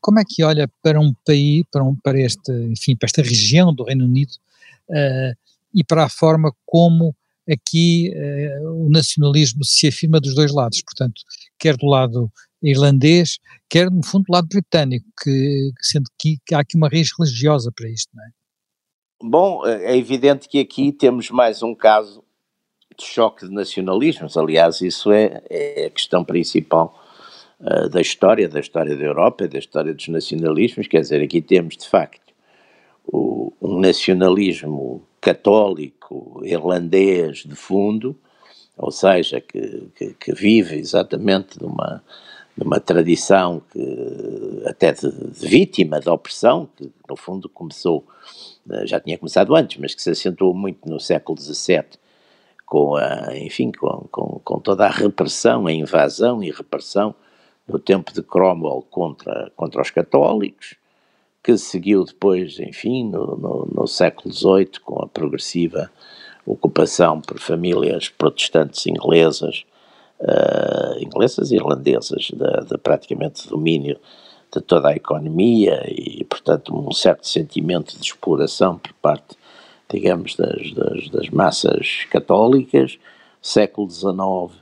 como 0.00 0.18
é 0.18 0.24
que 0.26 0.42
olha 0.42 0.68
para 0.82 1.00
um 1.00 1.14
país, 1.24 1.64
para, 1.70 1.84
um, 1.84 1.94
para, 1.96 2.20
este, 2.20 2.52
enfim, 2.52 2.96
para 2.96 3.06
esta 3.06 3.22
região 3.22 3.72
do 3.72 3.84
Reino 3.84 4.04
Unido 4.04 4.32
uh, 4.88 5.36
e 5.74 5.84
para 5.84 6.04
a 6.04 6.08
forma 6.08 6.52
como 6.66 7.14
aqui 7.52 8.10
o 8.74 8.90
nacionalismo 8.90 9.64
se 9.64 9.88
afirma 9.88 10.20
dos 10.20 10.34
dois 10.34 10.52
lados, 10.52 10.82
portanto, 10.82 11.20
quer 11.58 11.76
do 11.76 11.86
lado 11.86 12.30
irlandês, 12.62 13.38
quer 13.68 13.90
no 13.90 14.04
fundo 14.04 14.24
do 14.28 14.32
lado 14.32 14.48
britânico, 14.48 15.06
que, 15.22 15.70
sendo 15.80 16.04
que, 16.18 16.38
há 16.52 16.60
aqui 16.60 16.76
uma 16.76 16.88
raiz 16.88 17.10
religiosa 17.18 17.72
para 17.74 17.88
isto, 17.88 18.10
não 18.14 18.24
é? 18.24 18.28
Bom, 19.24 19.66
é 19.66 19.96
evidente 19.96 20.48
que 20.48 20.58
aqui 20.58 20.92
temos 20.92 21.30
mais 21.30 21.62
um 21.62 21.74
caso 21.76 22.24
de 22.98 23.04
choque 23.04 23.46
de 23.46 23.54
nacionalismos. 23.54 24.36
Aliás, 24.36 24.80
isso 24.80 25.12
é, 25.12 25.42
é 25.48 25.86
a 25.86 25.90
questão 25.90 26.24
principal 26.24 27.00
uh, 27.60 27.88
da 27.88 28.00
história, 28.00 28.48
da 28.48 28.58
história 28.58 28.96
da 28.96 29.04
Europa, 29.04 29.46
da 29.46 29.58
história 29.58 29.94
dos 29.94 30.08
nacionalismos. 30.08 30.88
Quer 30.88 31.00
dizer, 31.00 31.22
aqui 31.22 31.40
temos 31.40 31.76
de 31.76 31.88
facto 31.88 32.34
o, 33.04 33.52
um 33.60 33.78
nacionalismo 33.78 35.06
católico 35.22 36.42
irlandês 36.44 37.38
de 37.38 37.54
fundo, 37.54 38.18
ou 38.76 38.90
seja, 38.90 39.40
que, 39.40 39.88
que, 39.94 40.14
que 40.14 40.32
vive 40.34 40.76
exatamente 40.76 41.58
de 41.58 41.64
uma, 41.64 42.02
de 42.56 42.64
uma 42.64 42.80
tradição 42.80 43.62
que, 43.72 44.62
até 44.66 44.92
de, 44.92 45.10
de 45.10 45.48
vítima 45.48 46.00
da 46.00 46.12
opressão, 46.12 46.68
que 46.76 46.90
no 47.08 47.16
fundo 47.16 47.48
começou 47.48 48.04
eh, 48.68 48.86
já 48.86 48.98
tinha 48.98 49.16
começado 49.16 49.54
antes, 49.54 49.78
mas 49.80 49.94
que 49.94 50.02
se 50.02 50.10
acentuou 50.10 50.52
muito 50.52 50.88
no 50.88 50.98
século 50.98 51.40
XVII, 51.40 51.84
com 52.66 52.96
a, 52.96 53.38
enfim, 53.38 53.70
com, 53.70 54.08
com, 54.10 54.40
com 54.42 54.58
toda 54.58 54.86
a 54.86 54.90
repressão, 54.90 55.68
a 55.68 55.72
invasão 55.72 56.42
e 56.42 56.50
repressão 56.50 57.14
no 57.68 57.78
tempo 57.78 58.12
de 58.12 58.22
Cromwell 58.22 58.84
contra, 58.90 59.52
contra 59.54 59.80
os 59.80 59.90
católicos, 59.90 60.74
que 61.42 61.56
seguiu 61.58 62.04
depois, 62.04 62.58
enfim, 62.60 63.08
no, 63.08 63.36
no, 63.36 63.68
no 63.74 63.86
século 63.86 64.32
XVIII, 64.32 64.80
com 64.84 65.02
a 65.02 65.08
progressiva 65.08 65.90
ocupação 66.46 67.20
por 67.20 67.38
famílias 67.38 68.08
protestantes 68.08 68.86
inglesas, 68.86 69.64
uh, 70.20 71.02
inglesas 71.02 71.50
e 71.50 71.56
irlandesas, 71.56 72.30
de, 72.30 72.66
de 72.68 72.78
praticamente 72.78 73.48
domínio 73.48 73.98
de 74.54 74.60
toda 74.60 74.90
a 74.90 74.96
economia 74.96 75.82
e, 75.88 76.24
portanto, 76.24 76.76
um 76.76 76.92
certo 76.92 77.26
sentimento 77.26 77.96
de 77.96 78.04
exploração 78.04 78.78
por 78.78 78.92
parte, 78.94 79.36
digamos, 79.88 80.36
das, 80.36 80.72
das, 80.72 81.08
das 81.08 81.30
massas 81.30 82.04
católicas. 82.10 82.98
Século 83.40 83.90
XIX, 83.90 84.61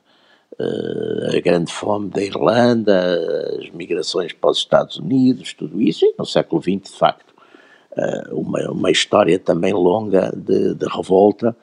a 1.37 1.41
grande 1.41 1.73
fome 1.73 2.11
da 2.11 2.23
Irlanda, 2.23 3.19
as 3.59 3.71
migrações 3.71 4.33
para 4.33 4.51
os 4.51 4.59
Estados 4.59 4.97
Unidos, 4.99 5.55
tudo 5.55 5.81
isso, 5.81 6.05
e 6.05 6.15
no 6.19 6.27
século 6.27 6.61
XX, 6.61 6.93
de 6.93 6.99
facto, 6.99 7.35
uh, 7.93 8.35
uma, 8.39 8.61
uma 8.71 8.91
história 8.91 9.39
também 9.39 9.73
longa 9.73 10.33
de, 10.35 10.75
de 10.75 10.87
revolta, 10.87 11.57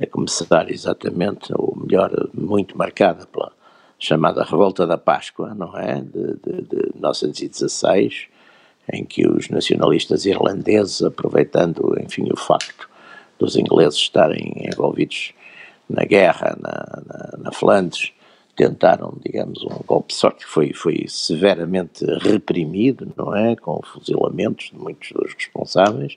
a 0.00 0.06
começar 0.06 0.70
exatamente, 0.70 1.52
ou 1.54 1.76
melhor, 1.76 2.10
muito 2.34 2.76
marcada 2.76 3.26
pela 3.26 3.52
chamada 3.98 4.42
Revolta 4.42 4.86
da 4.86 4.98
Páscoa, 4.98 5.54
não 5.54 5.76
é? 5.78 6.00
De, 6.00 6.36
de, 6.42 6.62
de 6.62 6.92
1916, 6.94 8.26
em 8.92 9.04
que 9.04 9.26
os 9.26 9.48
nacionalistas 9.48 10.26
irlandeses, 10.26 11.02
aproveitando, 11.02 11.96
enfim, 12.00 12.28
o 12.30 12.36
facto 12.36 12.88
dos 13.38 13.56
ingleses 13.56 13.98
estarem 13.98 14.52
envolvidos 14.70 15.32
na 15.88 16.04
guerra 16.04 16.56
na, 16.60 17.02
na, 17.06 17.38
na 17.44 17.52
Flandres, 17.52 18.12
tentaram, 18.54 19.14
digamos, 19.24 19.62
um 19.64 19.82
golpe 19.86 20.14
sorte 20.14 20.44
que 20.44 20.50
foi, 20.50 20.72
foi 20.72 21.04
severamente 21.08 22.04
reprimido, 22.20 23.12
não 23.16 23.34
é? 23.34 23.56
Com 23.56 23.80
fuzilamentos 23.82 24.70
de 24.72 24.78
muitos 24.78 25.10
dos 25.12 25.34
responsáveis. 25.34 26.16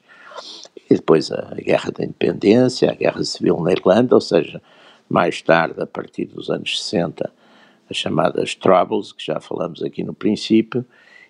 E 0.89 0.95
depois 0.95 1.31
a 1.31 1.55
Guerra 1.55 1.91
da 1.91 2.03
Independência, 2.03 2.91
a 2.91 2.95
Guerra 2.95 3.23
Civil 3.23 3.59
na 3.59 3.71
Irlanda, 3.71 4.15
ou 4.15 4.21
seja, 4.21 4.61
mais 5.09 5.41
tarde, 5.41 5.81
a 5.81 5.87
partir 5.87 6.25
dos 6.25 6.49
anos 6.49 6.79
60, 6.79 7.31
as 7.89 7.97
chamadas 7.97 8.55
Troubles, 8.55 9.11
que 9.11 9.25
já 9.25 9.39
falamos 9.39 9.81
aqui 9.81 10.03
no 10.03 10.13
princípio, 10.13 10.85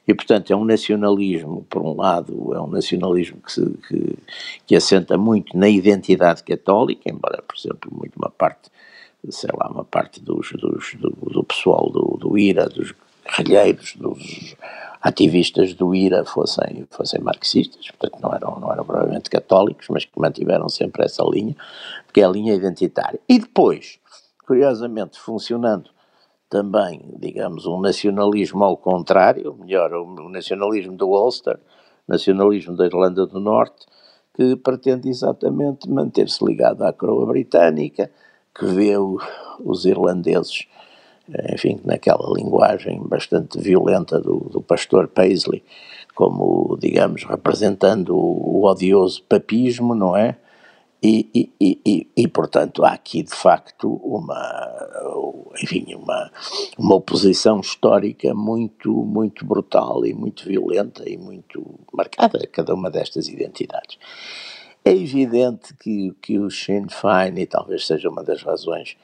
e 0.08 0.14
portanto 0.14 0.52
é 0.52 0.56
um 0.56 0.64
nacionalismo, 0.64 1.66
por 1.70 1.82
um 1.82 1.96
lado, 1.96 2.54
é 2.54 2.62
um 2.62 2.68
nacionalismo 2.68 3.42
que, 3.42 3.52
se, 3.52 3.66
que, 3.88 4.18
que 4.66 4.76
assenta 4.76 5.18
muito 5.18 5.58
na 5.58 5.68
identidade 5.70 6.44
católica, 6.44 7.10
embora, 7.10 7.42
por 7.42 7.56
exemplo, 7.58 7.92
muito 7.94 8.16
uma 8.16 8.30
parte, 8.30 8.70
sei 9.30 9.50
lá, 9.54 9.70
uma 9.70 9.84
parte 9.84 10.22
dos, 10.22 10.52
dos 10.54 10.96
do, 10.96 11.10
do, 11.10 11.44
pessoal 11.44 11.90
do, 11.90 12.18
do 12.20 12.38
IRA, 12.38 12.68
dos 12.68 12.94
guerrilheiros, 13.26 13.96
dos 13.96 14.56
ativistas 15.02 15.74
do 15.74 15.94
IRA 15.94 16.26
fossem, 16.26 16.88
fossem 16.90 17.22
marxistas, 17.22 17.90
portanto 17.92 18.22
não 18.22 18.34
eram, 18.34 18.60
não 18.60 18.72
eram 18.72 18.86
provavelmente 18.86 19.30
católicos, 19.30 19.88
mas 19.90 20.06
que 20.06 20.20
mantiveram 20.20 20.70
sempre 20.70 21.06
essa 21.06 21.24
linha, 21.24 21.56
porque 22.06 22.22
é 22.22 22.26
a 22.26 22.30
linha 22.30 22.54
identitária. 22.54 23.20
E 23.28 23.40
depois, 23.40 24.00
curiosamente, 24.46 25.20
funcionando 25.20 25.90
também, 26.50 27.02
digamos, 27.20 27.66
um 27.66 27.80
nacionalismo 27.80 28.64
ao 28.64 28.78
contrário, 28.78 29.56
melhor, 29.60 29.94
o 29.94 30.30
nacionalismo 30.30 30.96
do 30.96 31.08
Ulster, 31.08 31.60
nacionalismo 32.08 32.76
da 32.76 32.86
Irlanda 32.86 33.26
do 33.26 33.40
Norte, 33.40 33.86
que 34.34 34.56
pretende 34.56 35.10
exatamente 35.10 35.90
manter-se 35.90 36.44
ligado 36.46 36.84
à 36.84 36.94
coroa 36.94 37.26
britânica, 37.26 38.10
que 38.58 38.66
vê 38.66 38.98
o, 38.98 39.20
os 39.60 39.86
irlandeses, 39.86 40.66
enfim, 41.54 41.80
naquela 41.84 42.32
linguagem 42.34 43.02
bastante 43.04 43.60
violenta 43.60 44.20
do, 44.20 44.40
do 44.52 44.62
pastor 44.62 45.08
Paisley, 45.08 45.64
como, 46.16 46.78
digamos, 46.80 47.24
representando 47.24 48.16
o, 48.16 48.62
o 48.62 48.66
odioso 48.66 49.22
papismo, 49.24 49.94
não 49.94 50.16
é? 50.16 50.38
E, 51.02 51.30
e, 51.62 51.80
e, 51.86 52.08
e, 52.18 52.28
portanto, 52.28 52.84
há 52.84 52.92
aqui 52.92 53.22
de 53.22 53.34
facto 53.34 53.88
uma, 54.04 55.46
enfim, 55.62 55.94
uma, 55.94 56.32
uma 56.76 56.96
oposição 56.96 57.60
histórica 57.60 58.34
muito, 58.34 58.92
muito 58.92 59.46
brutal 59.46 60.04
e 60.08 60.14
muito 60.14 60.44
violenta 60.46 61.08
e 61.08 61.16
muito 61.16 61.64
marcada 61.94 62.40
cada 62.48 62.74
uma 62.74 62.90
destas 62.90 63.28
identidades. 63.28 64.00
É 64.88 64.92
evidente 64.94 65.74
que, 65.74 66.16
que 66.22 66.40
o 66.40 66.50
Sinn 66.50 66.88
Féin, 66.88 67.38
e 67.38 67.46
talvez 67.46 67.86
seja 67.86 68.08
uma 68.08 68.24
das 68.24 68.42
razões, 68.42 68.96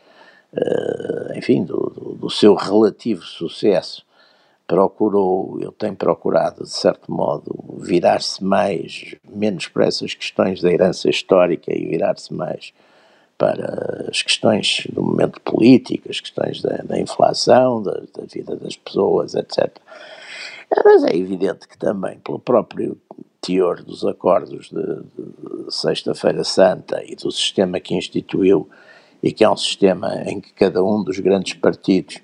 uh, 0.54 1.38
enfim, 1.38 1.66
do, 1.66 1.76
do, 1.76 2.14
do 2.14 2.30
seu 2.30 2.56
relativo 2.56 3.22
sucesso, 3.22 4.06
procurou, 4.66 5.60
eu 5.60 5.74
tenho 5.74 5.94
procurado, 5.94 6.64
de 6.64 6.70
certo 6.70 7.12
modo, 7.12 7.54
virar-se 7.80 8.42
mais, 8.42 9.14
menos 9.28 9.68
para 9.68 9.86
essas 9.86 10.14
questões 10.14 10.62
da 10.62 10.72
herança 10.72 11.10
histórica 11.10 11.78
e 11.78 11.86
virar-se 11.86 12.34
mais 12.34 12.72
para 13.38 14.08
as 14.10 14.22
questões 14.22 14.88
do 14.90 15.04
momento 15.04 15.42
político, 15.42 16.10
as 16.10 16.22
questões 16.22 16.62
da, 16.62 16.78
da 16.78 16.98
inflação, 16.98 17.84
da, 17.84 17.92
da, 17.92 18.24
vida 18.34 18.56
das 18.56 18.78
pessoas, 18.78 19.36
etc. 19.36 19.70
Mas 20.86 21.04
é 21.04 21.14
evidente 21.14 21.68
que 21.68 21.78
também, 21.78 22.20
pelo 22.20 22.40
próprio 22.40 22.98
teor 23.44 23.84
dos 23.84 24.06
acordos 24.06 24.70
de, 24.70 24.82
de 24.82 25.70
Sexta-feira 25.70 26.46
Santa 26.46 27.04
e 27.06 27.16
do 27.16 27.30
sistema 27.30 27.80
que 27.80 27.94
instituiu, 27.94 28.70
e 29.22 29.32
que 29.32 29.44
é 29.44 29.50
um 29.50 29.58
sistema 29.58 30.16
em 30.26 30.40
que 30.40 30.54
cada 30.54 30.82
um 30.84 31.04
dos 31.04 31.20
grandes 31.20 31.54
partidos 31.54 32.22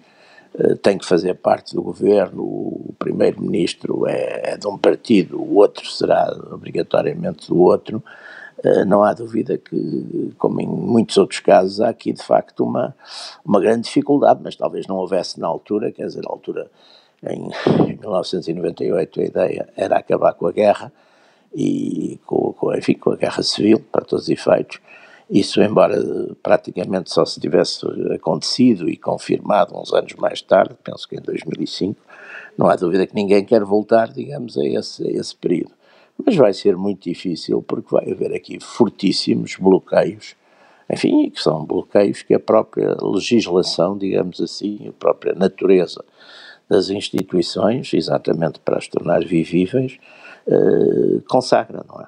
eh, 0.57 0.75
tem 0.75 0.97
que 0.97 1.05
fazer 1.05 1.35
parte 1.35 1.75
do 1.75 1.81
governo, 1.81 2.41
o 2.43 2.95
primeiro-ministro 2.97 4.07
é, 4.07 4.53
é, 4.53 4.57
de 4.57 4.67
um 4.67 4.77
partido, 4.77 5.39
o 5.39 5.55
outro 5.55 5.85
será 5.89 6.35
obrigatoriamente 6.51 7.47
do 7.47 7.59
outro, 7.59 8.03
uh, 8.63 8.85
não 8.85 9.03
há 9.03 9.13
dúvida 9.13 9.57
que, 9.57 10.33
como 10.37 10.59
em 10.59 10.67
muitos 10.67 11.17
outros 11.17 11.39
casos, 11.39 11.79
há 11.79 11.89
aqui 11.89 12.11
de 12.11 12.23
facto 12.23 12.63
uma, 12.63 12.95
uma 13.45 13.59
grande 13.61 13.83
dificuldade, 13.83 14.39
mas 14.43 14.55
talvez 14.55 14.87
não 14.87 14.97
houvesse 14.97 15.39
na 15.39 15.47
altura, 15.47 15.91
quer 15.91 16.07
dizer, 16.07 16.23
na 16.23 16.31
altura, 16.31 16.69
em 17.23 17.49
1998, 17.87 19.21
a 19.21 19.23
ideia 19.23 19.69
era 19.75 19.97
acabar 19.97 20.33
com 20.33 20.47
a 20.47 20.51
guerra 20.51 20.91
e 21.53 22.19
com, 22.25 22.53
com, 22.53 22.75
enfim, 22.75 22.93
com 22.93 23.11
a 23.11 23.15
guerra 23.15 23.43
civil, 23.43 23.79
para 23.91 24.03
todos 24.03 24.25
os 24.25 24.29
efeitos, 24.29 24.79
isso, 25.29 25.61
embora 25.61 25.95
praticamente 26.41 27.13
só 27.13 27.23
se 27.23 27.39
tivesse 27.39 27.85
acontecido 28.13 28.89
e 28.89 28.97
confirmado 28.97 29.77
uns 29.77 29.93
anos 29.93 30.13
mais 30.15 30.41
tarde, 30.41 30.75
penso 30.83 31.07
que 31.07 31.15
em 31.15 31.21
2005, 31.21 31.99
não 32.57 32.67
há 32.67 32.75
dúvida 32.75 33.05
que 33.05 33.13
ninguém 33.13 33.45
quer 33.45 33.63
voltar, 33.63 34.11
digamos, 34.11 34.57
a 34.57 34.65
esse, 34.65 35.07
a 35.07 35.11
esse 35.11 35.35
período. 35.35 35.71
Mas 36.25 36.35
vai 36.35 36.51
ser 36.51 36.75
muito 36.75 37.03
difícil 37.07 37.61
porque 37.61 37.89
vai 37.91 38.11
haver 38.11 38.33
aqui 38.33 38.59
fortíssimos 38.59 39.55
bloqueios, 39.55 40.35
enfim, 40.91 41.29
que 41.29 41.39
são 41.39 41.63
bloqueios 41.63 42.23
que 42.23 42.33
a 42.33 42.39
própria 42.39 42.97
legislação, 42.99 43.95
digamos 43.95 44.41
assim, 44.41 44.87
a 44.89 44.91
própria 44.91 45.35
natureza 45.35 46.03
das 46.67 46.89
instituições, 46.89 47.93
exatamente 47.93 48.59
para 48.59 48.77
as 48.77 48.87
tornar 48.87 49.23
vivíveis, 49.23 49.99
eh, 50.47 51.21
consagra, 51.27 51.83
não 51.87 52.01
é? 52.01 52.07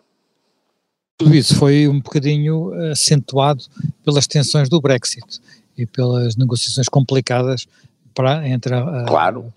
Tudo 1.17 1.35
isso 1.35 1.55
foi 1.55 1.87
um 1.87 1.99
bocadinho 1.99 2.73
acentuado 2.91 3.63
pelas 4.03 4.25
tensões 4.25 4.67
do 4.67 4.81
Brexit 4.81 5.39
e 5.77 5.85
pelas 5.85 6.35
negociações 6.35 6.89
complicadas 6.89 7.67
para, 8.13 8.47
entre 8.47 8.73
a, 8.73 9.05
claro, 9.07 9.53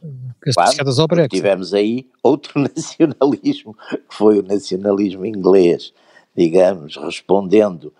as 0.46 0.54
claro, 0.54 1.00
ao 1.00 1.06
Brexit. 1.06 1.36
Tivemos 1.36 1.74
aí 1.74 2.06
outro 2.22 2.60
nacionalismo, 2.60 3.74
que 3.90 4.14
foi 4.16 4.38
o 4.38 4.42
nacionalismo 4.42 5.24
inglês, 5.24 5.92
digamos, 6.36 6.96
respondendo 6.96 7.92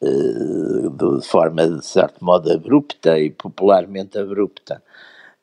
uh, 0.00 0.90
de 0.90 1.26
forma, 1.26 1.68
de 1.68 1.84
certo 1.84 2.24
modo, 2.24 2.52
abrupta 2.52 3.18
e 3.18 3.30
popularmente 3.30 4.18
abrupta 4.18 4.82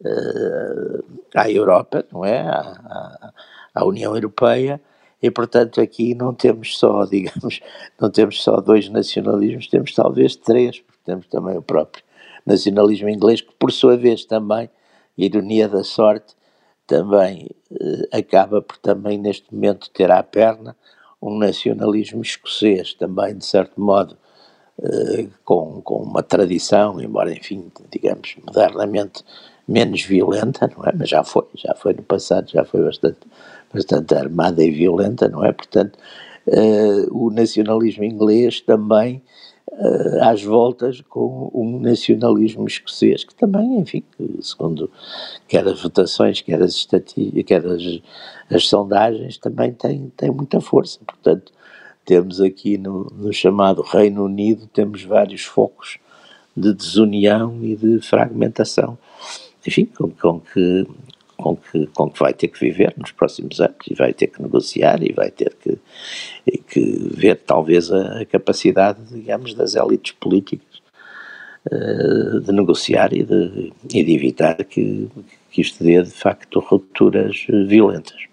uh, 0.01 1.03
à 1.35 1.49
Europa, 1.49 2.05
não 2.11 2.25
é? 2.25 2.39
À, 2.39 3.33
à, 3.75 3.85
União 3.85 4.15
Europeia, 4.15 4.81
e 5.21 5.29
portanto 5.29 5.81
aqui 5.81 6.15
não 6.15 6.33
temos 6.33 6.77
só, 6.77 7.05
digamos, 7.05 7.59
não 7.99 8.09
temos 8.09 8.41
só 8.41 8.61
dois 8.61 8.89
nacionalismos, 8.89 9.67
temos 9.67 9.93
talvez 9.93 10.35
três, 10.35 10.79
porque 10.79 11.01
temos 11.03 11.27
também 11.27 11.57
o 11.57 11.61
próprio 11.61 12.03
nacionalismo 12.45 13.09
inglês, 13.09 13.41
que 13.41 13.53
por 13.59 13.71
sua 13.71 13.97
vez 13.97 14.23
também, 14.25 14.69
ironia 15.17 15.67
da 15.67 15.83
sorte, 15.83 16.35
também 16.85 17.49
eh, 17.71 18.17
acaba 18.19 18.61
por 18.61 18.77
também 18.77 19.17
neste 19.17 19.53
momento 19.53 19.89
ter 19.89 20.11
à 20.11 20.21
perna 20.21 20.75
um 21.21 21.37
nacionalismo 21.37 22.21
escocês, 22.21 22.93
também 22.93 23.35
de 23.35 23.45
certo 23.45 23.81
modo 23.81 24.15
eh, 24.81 25.27
com, 25.43 25.81
com 25.81 26.03
uma 26.03 26.21
tradição, 26.21 26.99
embora 27.01 27.31
enfim, 27.31 27.71
digamos, 27.89 28.35
modernamente 28.45 29.23
menos 29.67 30.03
violenta, 30.03 30.69
não 30.75 30.85
é? 30.85 30.91
Mas 30.93 31.09
já 31.09 31.23
foi, 31.23 31.45
já 31.55 31.73
foi 31.75 31.93
no 31.93 32.03
passado, 32.03 32.51
já 32.51 32.63
foi 32.63 32.83
bastante 32.83 33.19
bastante 33.75 34.15
armada 34.15 34.63
e 34.63 34.71
violenta, 34.71 35.27
não 35.27 35.43
é? 35.43 35.51
Portanto, 35.51 35.97
uh, 36.47 37.07
o 37.11 37.29
nacionalismo 37.29 38.03
inglês 38.03 38.61
também 38.61 39.21
uh, 39.71 40.23
às 40.23 40.41
voltas 40.41 41.01
com 41.01 41.51
um 41.53 41.79
nacionalismo 41.79 42.65
escocês, 42.65 43.23
que 43.23 43.35
também, 43.35 43.79
enfim, 43.79 44.03
segundo 44.41 44.89
quer 45.47 45.67
as 45.67 45.81
votações, 45.81 46.41
quer 46.41 46.61
as 46.61 46.73
estatísticas, 46.73 47.43
quer 47.45 47.65
as, 47.65 48.01
as 48.49 48.67
sondagens, 48.67 49.37
também 49.37 49.73
tem, 49.73 50.11
tem 50.15 50.31
muita 50.31 50.61
força. 50.61 50.99
Portanto, 51.05 51.51
temos 52.05 52.39
aqui 52.39 52.77
no, 52.77 53.11
no 53.15 53.33
chamado 53.33 53.81
Reino 53.81 54.23
Unido, 54.23 54.67
temos 54.67 55.03
vários 55.03 55.43
focos 55.43 55.97
de 56.55 56.73
desunião 56.73 57.59
e 57.61 57.75
de 57.75 57.99
fragmentação 57.99 58.97
enfim, 59.67 59.85
com, 59.85 60.09
com, 60.11 60.39
que 60.39 60.87
com 61.37 61.55
que, 61.55 61.87
com 61.87 62.09
que 62.09 62.19
vai 62.19 62.33
ter 62.33 62.47
que 62.47 62.59
viver 62.59 62.93
nos 62.97 63.11
próximos 63.11 63.59
anos 63.59 63.77
e 63.89 63.93
vai 63.93 64.13
ter 64.13 64.27
que 64.27 64.41
negociar 64.41 65.01
e 65.03 65.13
vai 65.13 65.31
ter 65.31 65.55
que, 65.61 65.77
que 66.67 67.09
ver 67.15 67.37
talvez 67.37 67.91
a, 67.91 68.21
a, 68.21 68.25
capacidade, 68.25 68.99
digamos, 69.11 69.53
das 69.53 69.75
élites 69.75 70.13
políticas 70.13 70.81
uh, 71.71 72.39
de 72.41 72.51
negociar 72.51 73.13
e 73.13 73.23
de, 73.23 73.73
e 73.93 74.03
de 74.03 74.13
evitar 74.13 74.63
que, 74.63 75.09
que 75.51 75.61
isto 75.61 75.83
dê 75.83 76.01
de 76.01 76.11
facto 76.11 76.59
rupturas 76.59 77.45
violentas. 77.67 78.25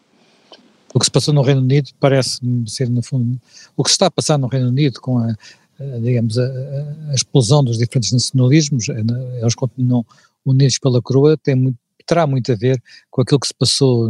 O 0.94 0.98
que 0.98 1.06
se 1.06 1.10
passou 1.10 1.32
no 1.32 1.42
Reino 1.42 1.62
Unido 1.62 1.90
parece 1.98 2.38
ser, 2.66 2.88
no 2.90 3.02
fundo, 3.02 3.40
o 3.76 3.82
que 3.82 3.90
se 3.90 3.94
está 3.94 4.06
a 4.06 4.10
passar 4.10 4.38
no 4.38 4.46
Reino 4.46 4.68
Unido 4.68 5.00
com 5.00 5.18
a, 5.18 5.34
a 5.80 5.98
digamos, 6.00 6.38
a, 6.38 6.44
a, 7.10 7.14
explosão 7.14 7.64
dos 7.64 7.78
diferentes 7.78 8.12
nacionalismos, 8.12 8.90
eh, 8.90 9.02
eles 9.40 9.54
continuam 9.54 10.04
unidos 10.44 10.78
pela 10.78 11.00
coroa, 11.00 11.36
tem 11.36 11.54
muito, 11.54 11.78
terá 12.06 12.26
muito 12.26 12.52
a 12.52 12.54
ver 12.54 12.80
com 13.10 13.22
aquilo 13.22 13.40
que 13.40 13.46
se 13.46 13.54
passou, 13.54 14.08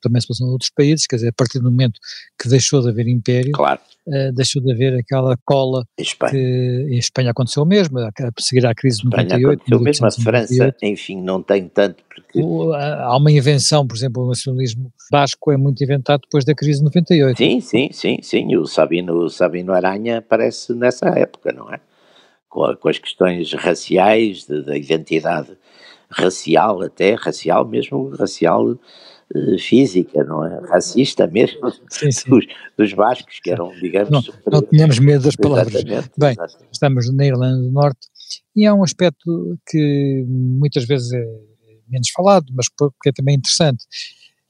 também 0.00 0.20
se 0.20 0.28
passou 0.28 0.46
em 0.46 0.50
outros 0.50 0.70
países, 0.70 1.06
quer 1.06 1.16
dizer, 1.16 1.28
a 1.28 1.32
partir 1.32 1.58
do 1.58 1.70
momento 1.70 2.00
que 2.40 2.48
deixou 2.48 2.80
de 2.82 2.88
haver 2.88 3.08
império, 3.08 3.52
claro. 3.52 3.80
uh, 4.06 4.32
deixou 4.32 4.62
de 4.62 4.72
haver 4.72 4.94
aquela 4.98 5.36
cola 5.44 5.86
Espanha. 5.98 6.32
que 6.32 6.86
em 6.90 6.98
Espanha 6.98 7.30
aconteceu 7.30 7.62
o 7.62 7.66
mesmo, 7.66 7.98
a, 7.98 8.08
a 8.08 8.30
seguir 8.40 8.66
à 8.66 8.74
crise 8.74 8.98
de 8.98 9.04
98. 9.04 9.52
Aconteceu 9.52 9.80
mesmo, 9.80 10.06
a 10.06 10.10
França, 10.10 10.76
enfim, 10.82 11.20
não 11.20 11.42
tem 11.42 11.68
tanto 11.68 12.02
porque... 12.16 12.40
O, 12.40 12.72
há 12.72 13.16
uma 13.16 13.30
invenção, 13.30 13.86
por 13.86 13.96
exemplo, 13.96 14.24
o 14.24 14.28
nacionalismo 14.28 14.92
basco 15.10 15.52
é 15.52 15.56
muito 15.56 15.82
inventado 15.82 16.22
depois 16.22 16.44
da 16.44 16.54
crise 16.54 16.78
de 16.78 16.84
98. 16.84 17.36
Sim, 17.36 17.60
sim, 17.60 17.88
sim, 17.92 18.18
sim, 18.22 18.56
o 18.56 18.66
Sabino, 18.66 19.24
o 19.24 19.28
Sabino 19.28 19.72
Aranha 19.72 20.18
aparece 20.18 20.74
nessa 20.74 21.08
época, 21.08 21.52
não 21.52 21.72
é? 21.72 21.80
Com, 22.48 22.74
com 22.76 22.88
as 22.88 22.98
questões 22.98 23.52
raciais, 23.52 24.46
da 24.46 24.76
identidade 24.76 25.56
racial 26.10 26.82
até, 26.82 27.14
racial 27.14 27.66
mesmo, 27.66 28.10
racial 28.10 28.70
uh, 28.70 29.58
física, 29.58 30.24
não 30.24 30.44
é? 30.44 30.60
Racista 30.68 31.26
mesmo, 31.26 31.70
sim, 31.90 32.10
sim. 32.12 32.30
Dos, 32.30 32.46
dos 32.76 32.92
bascos, 32.92 33.40
que 33.40 33.50
eram, 33.50 33.72
digamos... 33.80 34.10
Não, 34.10 34.22
não 34.50 34.62
tínhamos 34.62 34.98
medo 34.98 35.24
das 35.24 35.36
palavras. 35.36 35.74
Exatamente, 35.74 36.10
Bem, 36.16 36.32
exatamente. 36.32 36.68
estamos 36.72 37.14
na 37.14 37.26
Irlanda 37.26 37.62
do 37.62 37.70
Norte 37.70 38.08
e 38.54 38.66
há 38.66 38.74
um 38.74 38.82
aspecto 38.82 39.58
que 39.68 40.24
muitas 40.26 40.84
vezes 40.84 41.12
é 41.12 41.24
menos 41.88 42.10
falado, 42.10 42.46
mas 42.54 42.66
que 42.68 43.08
é 43.08 43.12
também 43.12 43.36
interessante. 43.36 43.84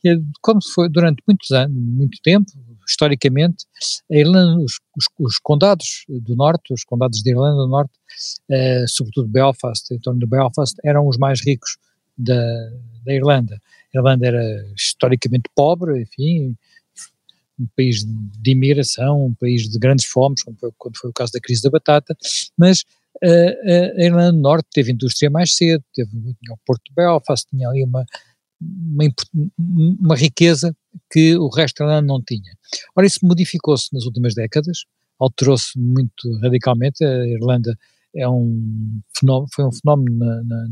É 0.05 0.17
como 0.41 0.61
foi 0.75 0.89
durante 0.89 1.23
muitos 1.27 1.51
anos, 1.51 1.77
muito 1.77 2.19
tempo, 2.23 2.47
historicamente, 2.87 3.65
a 4.11 4.17
Irlanda, 4.17 4.63
os, 4.63 4.79
os, 4.97 5.07
os, 5.19 5.39
condados 5.39 6.05
do 6.09 6.37
Norte, 6.37 6.73
os 6.73 6.85
condados 6.85 7.23
de 7.23 7.31
Irlanda 7.31 7.63
do 7.63 7.69
Norte, 7.69 7.93
eh, 8.51 8.85
sobretudo 8.89 9.29
Belfast, 9.29 9.93
em 9.93 9.99
torno 9.99 10.21
de 10.21 10.27
Belfast, 10.27 10.77
eram 10.85 11.07
os 11.07 11.19
mais 11.19 11.41
ricos 11.45 11.77
da, 12.17 12.71
da 13.05 13.13
Irlanda. 13.13 13.61
A 13.95 13.99
Irlanda 13.99 14.27
era 14.27 14.67
historicamente 14.77 15.51
pobre, 15.55 16.03
enfim, 16.03 16.57
um 17.59 17.67
país 17.77 18.05
de 18.05 18.51
imigração, 18.51 19.27
um 19.27 19.35
país 19.35 19.69
de 19.69 19.79
grandes 19.79 20.05
fomes, 20.05 20.43
como 20.43 20.57
foi, 20.59 20.71
quando 20.79 20.99
foi 20.99 21.11
o 21.11 21.13
caso 21.13 21.33
da 21.33 21.41
crise 21.41 21.63
da 21.63 21.71
batata, 21.71 22.17
mas 22.57 22.85
a 23.23 24.05
Irlanda 24.05 24.33
do 24.33 24.39
Norte 24.39 24.69
teve 24.73 24.93
indústria 24.93 25.31
mais 25.31 25.55
cedo, 25.55 25.83
teve 25.95 26.11
tinha 26.11 26.53
o 26.53 26.59
Porto 26.67 26.83
de 26.87 26.95
Belfast, 26.95 27.49
tinha 27.49 27.69
ali 27.69 27.83
uma, 27.83 28.05
uma, 28.61 29.05
uma 29.59 30.17
riqueza 30.17 30.77
que 31.11 31.37
o 31.37 31.49
resto 31.49 31.85
da 31.85 32.01
não 32.01 32.23
tinha. 32.23 32.53
Ora, 32.97 33.07
isso 33.07 33.21
modificou-se 33.23 33.89
nas 33.93 34.05
últimas 34.05 34.35
décadas, 34.35 34.85
alterou-se 35.19 35.79
muito 35.79 36.39
radicalmente, 36.43 37.05
a 37.05 37.27
Irlanda 37.27 37.77
é 38.15 38.29
um 38.29 39.01
fenómeno, 39.19 39.49
foi 39.55 39.65
um 39.67 39.73
fenómeno 39.73 40.19
na, 40.19 40.43
na, 40.43 40.67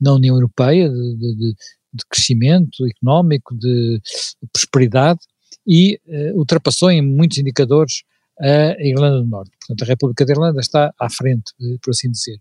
na 0.00 0.14
União 0.14 0.34
Europeia 0.34 0.88
de, 0.88 1.16
de, 1.16 1.54
de, 1.92 2.04
crescimento 2.08 2.86
económico, 2.86 3.54
de, 3.56 4.00
de 4.42 4.48
prosperidade 4.52 5.20
e 5.66 6.00
uh, 6.06 6.38
ultrapassou 6.38 6.90
em 6.90 7.02
muitos 7.02 7.38
indicadores 7.38 8.02
a 8.40 8.76
Irlanda 8.80 9.18
do 9.18 9.26
Norte. 9.26 9.50
Portanto, 9.58 9.82
a 9.82 9.86
República 9.86 10.24
da 10.24 10.32
Irlanda 10.32 10.60
está 10.60 10.92
à 10.98 11.10
frente, 11.10 11.52
eh, 11.60 11.76
por 11.82 11.90
assim 11.90 12.10
dizer. 12.10 12.38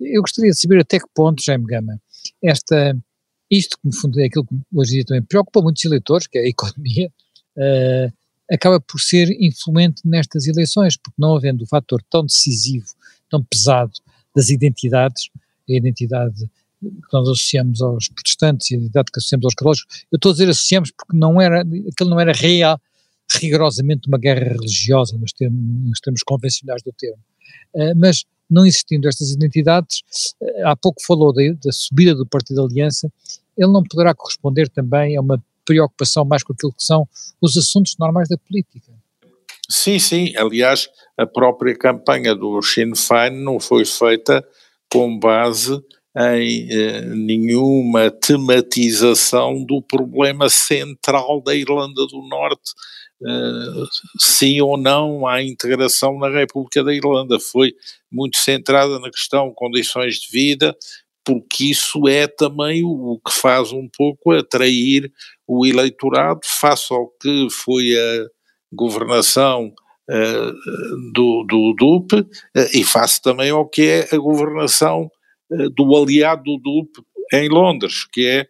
Eu 0.00 0.22
gostaria 0.22 0.50
de 0.50 0.60
saber 0.60 0.80
até 0.80 0.98
que 0.98 1.06
ponto, 1.14 1.42
Jaime 1.42 1.64
Gama, 1.64 2.00
esta, 2.42 2.96
isto 3.50 3.78
que 3.78 3.86
no 3.86 3.94
fundo 3.94 4.20
é 4.20 4.24
aquilo 4.24 4.44
que 4.44 4.54
hoje 4.74 4.90
em 4.90 4.94
dia 4.94 5.04
também 5.04 5.22
preocupa 5.22 5.62
muitos 5.62 5.84
eleitores, 5.84 6.26
que 6.26 6.38
é 6.38 6.42
a 6.42 6.48
economia, 6.48 7.10
uh, 7.56 8.12
acaba 8.50 8.80
por 8.80 9.00
ser 9.00 9.30
influente 9.40 10.02
nestas 10.04 10.46
eleições, 10.46 10.96
porque 10.96 11.14
não 11.18 11.36
havendo 11.36 11.64
o 11.64 11.66
fator 11.66 12.00
tão 12.08 12.24
decisivo, 12.24 12.86
tão 13.28 13.42
pesado 13.42 13.92
das 14.34 14.50
identidades, 14.50 15.30
a 15.68 15.72
identidade 15.72 16.48
que 16.80 17.12
nós 17.12 17.28
associamos 17.28 17.80
aos 17.82 18.08
protestantes 18.08 18.70
e 18.70 18.74
a 18.74 18.78
identidade 18.78 19.10
que 19.10 19.18
associamos 19.18 19.46
aos 19.46 19.54
católicos, 19.54 19.86
eu 20.12 20.16
estou 20.16 20.30
a 20.30 20.32
dizer 20.32 20.48
associamos 20.48 20.92
porque 20.92 21.16
não 21.16 21.40
era, 21.40 21.62
aquilo 21.62 22.10
não 22.10 22.20
era 22.20 22.32
real, 22.32 22.80
rigorosamente 23.40 24.06
uma 24.06 24.18
guerra 24.18 24.52
religiosa 24.52 25.18
nos 25.18 25.32
termos, 25.32 25.58
nos 25.88 26.00
termos 26.00 26.22
convencionais 26.22 26.82
do 26.82 26.92
termo, 26.92 27.22
uh, 27.74 27.96
mas 27.96 28.24
não 28.48 28.66
existindo 28.66 29.08
estas 29.08 29.30
identidades, 29.30 30.02
uh, 30.40 30.68
há 30.68 30.76
pouco 30.76 31.02
falou 31.06 31.32
da, 31.32 31.42
da 31.62 31.72
subida 31.72 32.14
do 32.14 32.26
Partido 32.26 32.56
da 32.56 32.62
Aliança, 32.62 33.10
ele 33.56 33.72
não 33.72 33.82
poderá 33.82 34.14
corresponder 34.14 34.68
também 34.68 35.16
a 35.16 35.20
uma 35.20 35.42
preocupação 35.64 36.24
mais 36.24 36.42
com 36.42 36.52
aquilo 36.52 36.72
que 36.72 36.84
são 36.84 37.08
os 37.40 37.56
assuntos 37.56 37.96
normais 37.98 38.28
da 38.28 38.36
política. 38.38 38.92
Sim, 39.68 39.98
sim. 39.98 40.32
Aliás, 40.36 40.88
a 41.18 41.26
própria 41.26 41.76
campanha 41.76 42.34
do 42.34 42.62
Sinn 42.62 42.94
Féin 42.94 43.42
não 43.42 43.58
foi 43.58 43.84
feita 43.84 44.46
com 44.90 45.18
base 45.18 45.82
em 46.16 46.68
eh, 46.70 47.00
nenhuma 47.02 48.10
tematização 48.10 49.62
do 49.62 49.82
problema 49.82 50.48
central 50.48 51.42
da 51.42 51.54
Irlanda 51.54 52.06
do 52.06 52.26
Norte, 52.26 52.72
eh, 53.24 53.84
sim 54.18 54.60
ou 54.60 54.76
não 54.76 55.26
à 55.26 55.42
integração 55.42 56.18
na 56.18 56.28
República 56.28 56.84
da 56.84 56.94
Irlanda. 56.94 57.38
Foi 57.40 57.74
muito 58.10 58.36
centrada 58.38 58.98
na 58.98 59.10
questão 59.10 59.52
condições 59.54 60.16
de 60.16 60.30
vida, 60.30 60.76
porque 61.24 61.64
isso 61.64 62.06
é 62.08 62.26
também 62.26 62.84
o 62.84 63.20
que 63.24 63.32
faz 63.32 63.72
um 63.72 63.88
pouco 63.88 64.32
atrair 64.32 65.10
o 65.46 65.66
eleitorado 65.66 66.40
face 66.44 66.92
ao 66.92 67.08
que 67.20 67.48
foi 67.50 67.96
a 67.96 68.26
governação 68.72 69.72
uh, 70.10 71.12
do, 71.12 71.44
do 71.44 71.74
DUP 71.74 72.14
uh, 72.14 72.26
e 72.72 72.84
face 72.84 73.20
também 73.20 73.50
ao 73.50 73.66
que 73.66 73.82
é 73.82 74.14
a 74.14 74.18
governação 74.18 75.10
uh, 75.50 75.70
do 75.70 75.96
aliado 75.96 76.42
do 76.44 76.58
DUP 76.58 77.02
em 77.32 77.48
Londres, 77.48 78.06
que 78.12 78.26
é 78.26 78.46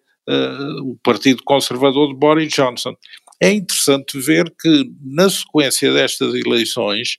o 0.83 0.97
Partido 1.05 1.41
Conservador 1.45 2.09
de 2.09 2.19
Boris 2.19 2.53
Johnson. 2.53 2.97
É 3.41 3.53
interessante 3.53 4.19
ver 4.19 4.55
que, 4.59 4.91
na 5.03 5.29
sequência 5.29 5.93
destas 5.93 6.35
eleições, 6.35 7.19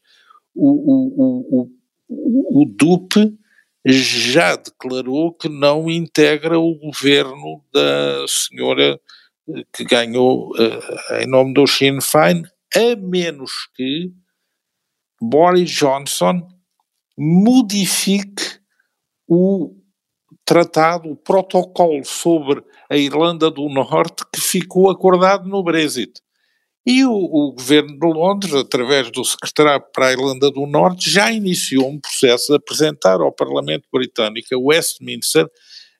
o, 0.56 0.70
o, 0.70 1.70
o, 2.10 2.62
o, 2.62 2.66
DUP 2.66 3.38
já 3.86 4.56
declarou 4.56 5.34
que 5.34 5.48
não 5.48 5.90
integra 5.90 6.60
o 6.60 6.76
governo 6.76 7.64
da 7.72 8.26
senhora 8.28 9.00
eh, 9.50 9.64
que 9.72 9.86
ganhou 9.86 10.52
uh, 10.52 11.16
em 11.22 11.28
nome 11.28 11.54
do 11.54 11.68
Sinn 11.68 12.02
Féin, 12.02 12.44
a 12.76 12.96
menos 12.96 13.52
que 13.76 14.12
Boris 15.22 15.70
Johnson 15.70 16.48
modifique 17.18 18.60
o 19.28 19.76
tratado, 20.48 21.12
o 21.12 21.16
protocolo 21.16 22.04
sobre 22.06 22.64
a 22.90 22.96
Irlanda 22.96 23.52
do 23.52 23.68
Norte 23.68 24.24
que 24.34 24.40
ficou 24.40 24.90
acordado 24.90 25.48
no 25.48 25.62
Brexit. 25.62 26.14
E 26.86 27.04
o, 27.04 27.12
o, 27.12 27.52
governo 27.52 28.00
de 28.00 28.08
Londres, 28.08 28.54
através 28.54 29.12
do 29.12 29.26
secretário 29.26 29.84
para 29.94 30.08
a 30.08 30.12
Irlanda 30.14 30.50
do 30.50 30.66
Norte, 30.66 31.12
já 31.12 31.30
iniciou 31.30 31.90
um 31.90 32.00
processo 32.00 32.48
de 32.48 32.56
apresentar 32.56 33.20
ao 33.20 33.34
Parlamento 33.34 33.84
Britânico, 33.92 34.48
a 34.56 34.58
Westminster, 34.58 35.46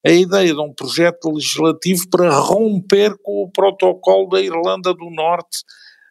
a 0.06 0.12
ideia 0.12 0.54
de 0.54 0.62
um 0.62 0.74
projeto 0.74 1.30
legislativo 1.30 2.10
para 2.10 2.30
romper 2.30 3.18
com 3.22 3.44
o 3.44 3.52
protocolo 3.52 4.30
da 4.30 4.42
Irlanda 4.42 4.94
do 4.94 5.10
Norte 5.10 5.58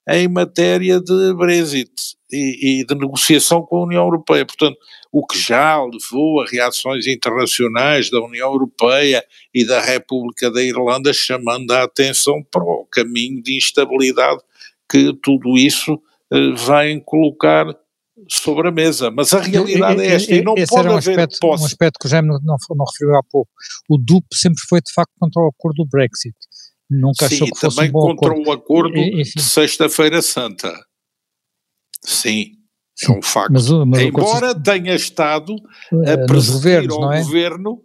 em 0.09 0.29
matéria 0.29 1.01
de 1.01 1.35
Brexit 1.35 1.91
e, 2.31 2.81
e 2.81 2.87
de 2.87 2.95
negociação 2.95 3.63
com 3.63 3.79
a 3.79 3.85
União 3.85 4.05
Europeia. 4.05 4.45
Portanto, 4.47 4.77
o 5.13 5.27
que 5.27 5.39
já 5.39 5.83
levou 5.83 6.43
a 6.43 6.47
reações 6.47 7.07
internacionais 7.07 8.11
da 8.11 8.21
União 8.21 8.53
Europeia 8.53 9.25
e 9.55 9.65
da 9.65 9.81
República 9.81 10.51
da 10.51 10.63
Irlanda 10.63 11.13
chamando 11.13 11.73
a 11.73 11.85
atenção 11.85 12.43
para 12.51 12.63
o 12.63 12.87
caminho 12.91 13.43
de 13.43 13.57
instabilidade 13.57 14.41
que 14.89 15.13
tudo 15.23 15.57
isso 15.57 15.95
uh, 15.95 16.57
vai 16.57 17.01
colocar 17.01 17.67
sobre 18.29 18.69
a 18.69 18.73
mesa. 18.73 19.11
Mas 19.11 19.33
a 19.33 19.41
realidade 19.41 20.01
é 20.01 20.15
esta, 20.15 20.35
e 20.35 20.43
não 20.43 20.55
Esse 20.57 20.75
pode 20.75 20.89
um 20.89 20.97
haver 20.97 21.19
aspecto, 21.19 21.39
posse. 21.41 21.63
um 21.63 21.67
aspecto 21.67 21.99
que 21.99 22.07
o 22.07 22.09
Jaime 22.09 22.29
não, 22.29 22.39
não, 22.43 22.57
não, 22.71 22.85
referiu 22.85 23.17
há 23.17 23.23
pouco. 23.31 23.51
O 23.89 23.99
DUP 23.99 24.25
sempre 24.33 24.63
foi 24.69 24.81
de 24.81 24.93
facto 24.93 25.13
contra 25.19 25.43
o 25.43 25.49
acordo 25.49 25.85
do 25.85 25.89
Brexit. 25.89 26.35
Nunca 26.89 27.29
Sim, 27.29 27.35
achou 27.35 27.49
que 27.49 27.61
fosse 27.61 27.81
um 27.81 27.91
bom 27.91 28.17
contra 28.17 28.33
acordo. 28.33 28.49
o 28.49 28.53
acordo 28.53 28.95
de 28.95 29.43
Sexta-feira 29.43 30.23
Santa. 30.23 30.73
Sim, 32.03 32.53
é 33.03 33.11
um 33.11 33.23
facto. 33.23 33.53
Mas, 33.53 33.69
mas 33.71 34.01
Embora 34.01 34.55
tenha 34.55 34.95
estado 34.95 35.55
a 35.93 36.15
uh, 36.15 36.27
presidir 36.27 36.91
ao 36.91 37.13
é? 37.13 37.23
governo 37.23 37.83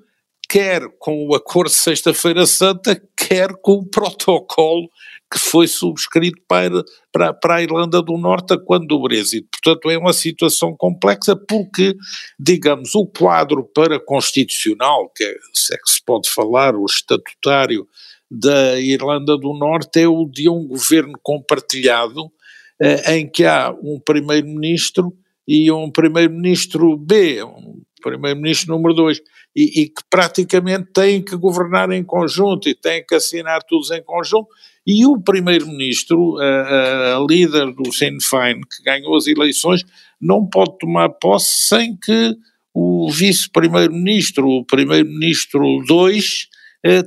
quer 0.51 0.81
com 0.99 1.29
o 1.29 1.33
acordo 1.33 1.69
de 1.69 1.77
Sexta-feira 1.77 2.45
Santa, 2.45 3.01
quer 3.15 3.53
com 3.61 3.75
o 3.75 3.89
protocolo 3.89 4.89
que 5.31 5.39
foi 5.39 5.65
subscrito 5.65 6.41
para, 6.45 6.83
para, 7.09 7.33
para 7.33 7.55
a 7.55 7.63
Irlanda 7.63 8.01
do 8.01 8.17
Norte 8.17 8.57
quando 8.65 8.85
do 8.85 9.01
Brexit. 9.01 9.47
Portanto, 9.49 9.89
é 9.89 9.97
uma 9.97 10.11
situação 10.11 10.75
complexa 10.75 11.37
porque, 11.37 11.95
digamos, 12.37 12.93
o 12.95 13.07
quadro 13.07 13.63
para 13.73 13.97
constitucional, 13.97 15.09
que 15.15 15.23
é, 15.23 15.33
se 15.53 15.73
é 15.73 15.77
que 15.77 15.89
se 15.89 16.03
pode 16.03 16.29
falar, 16.29 16.75
o 16.75 16.85
estatutário 16.85 17.87
da 18.31 18.79
Irlanda 18.79 19.37
do 19.37 19.53
Norte 19.53 19.99
é 19.99 20.07
o 20.07 20.25
de 20.25 20.47
um 20.47 20.65
governo 20.65 21.19
compartilhado 21.21 22.31
eh, 22.81 23.17
em 23.17 23.29
que 23.29 23.43
há 23.43 23.75
um 23.83 23.99
primeiro-ministro 23.99 25.13
e 25.45 25.69
um 25.69 25.91
primeiro-ministro 25.91 26.95
B, 26.95 27.43
um 27.43 27.81
primeiro-ministro 28.01 28.73
número 28.73 28.93
2 28.93 29.21
e, 29.53 29.81
e, 29.81 29.89
que 29.89 30.01
praticamente 30.09 30.91
têm 30.93 31.21
que 31.21 31.35
governar 31.35 31.91
em 31.91 32.03
conjunto 32.03 32.69
e 32.69 32.73
têm 32.73 33.05
que 33.05 33.15
assinar 33.15 33.61
todos 33.63 33.91
em 33.91 34.01
conjunto, 34.01 34.47
e 34.87 35.05
o 35.05 35.19
primeiro-ministro, 35.19 36.37
a, 36.39 37.17
a, 37.17 37.25
líder 37.27 37.73
do 37.73 37.91
Sinn 37.91 38.17
Féin, 38.21 38.61
que 38.61 38.83
ganhou 38.83 39.15
as 39.15 39.27
eleições, 39.27 39.83
não 40.19 40.45
pode 40.47 40.77
tomar 40.79 41.09
posse 41.09 41.67
sem 41.67 41.97
que 41.97 42.35
o 42.73 43.11
vice-primeiro-ministro, 43.11 44.47
o 44.47 44.65
primeiro-ministro 44.65 45.83
2, 45.85 46.47
eh, 46.47 46.50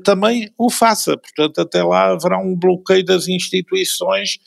também 0.05 0.51
o 0.59 0.71
faça. 0.71 1.17
Portanto, 1.17 1.61
até 1.61 1.83
lá 1.83 2.13
haverá 2.13 2.39
um 2.39 2.57
bloqueio 2.57 3.05
das 3.05 3.29
instituições 3.29 4.39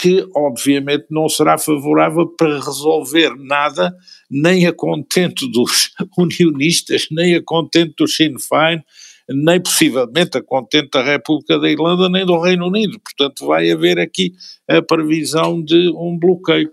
que 0.00 0.26
obviamente 0.34 1.06
não 1.10 1.28
será 1.28 1.58
favorável 1.58 2.26
para 2.26 2.54
resolver 2.54 3.34
nada, 3.36 3.94
nem 4.30 4.66
a 4.66 4.72
contento 4.72 5.46
dos 5.48 5.90
unionistas, 6.16 7.06
nem 7.10 7.34
a 7.34 7.42
contento 7.44 7.92
do 7.98 8.08
Sinn 8.08 8.38
Féin, 8.38 8.82
nem 9.28 9.62
possivelmente 9.62 10.38
a 10.38 10.42
contento 10.42 10.90
da 10.92 11.04
República 11.04 11.58
da 11.58 11.70
Irlanda, 11.70 12.08
nem 12.08 12.24
do 12.24 12.40
Reino 12.40 12.66
Unido. 12.66 12.98
Portanto, 12.98 13.46
vai 13.46 13.70
haver 13.70 13.98
aqui 13.98 14.32
a 14.66 14.80
previsão 14.80 15.62
de 15.62 15.90
um 15.90 16.18
bloqueio. 16.18 16.70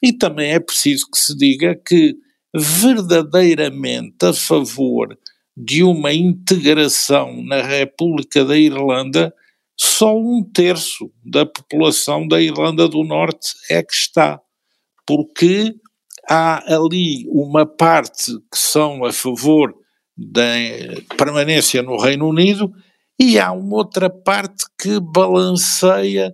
E 0.00 0.12
também 0.12 0.52
é 0.52 0.60
preciso 0.60 1.06
que 1.10 1.18
se 1.18 1.36
diga 1.36 1.74
que 1.74 2.14
verdadeiramente 2.54 4.24
a 4.24 4.32
favor 4.32 5.18
de 5.60 5.82
uma 5.82 6.12
integração 6.12 7.42
na 7.42 7.60
República 7.60 8.44
da 8.44 8.56
Irlanda 8.56 9.34
só 9.76 10.16
um 10.16 10.42
terço 10.42 11.10
da 11.24 11.44
população 11.44 12.28
da 12.28 12.40
Irlanda 12.40 12.88
do 12.88 13.02
Norte 13.02 13.54
é 13.68 13.82
que 13.82 13.92
está, 13.92 14.40
porque 15.04 15.74
há 16.28 16.74
ali 16.74 17.26
uma 17.28 17.66
parte 17.66 18.32
que 18.52 18.58
são 18.58 19.04
a 19.04 19.12
favor 19.12 19.74
da 20.16 20.42
permanência 21.16 21.82
no 21.82 21.96
Reino 21.96 22.28
Unido 22.28 22.72
e 23.18 23.38
há 23.38 23.50
uma 23.50 23.78
outra 23.78 24.08
parte 24.08 24.64
que 24.80 25.00
balanceia 25.00 26.32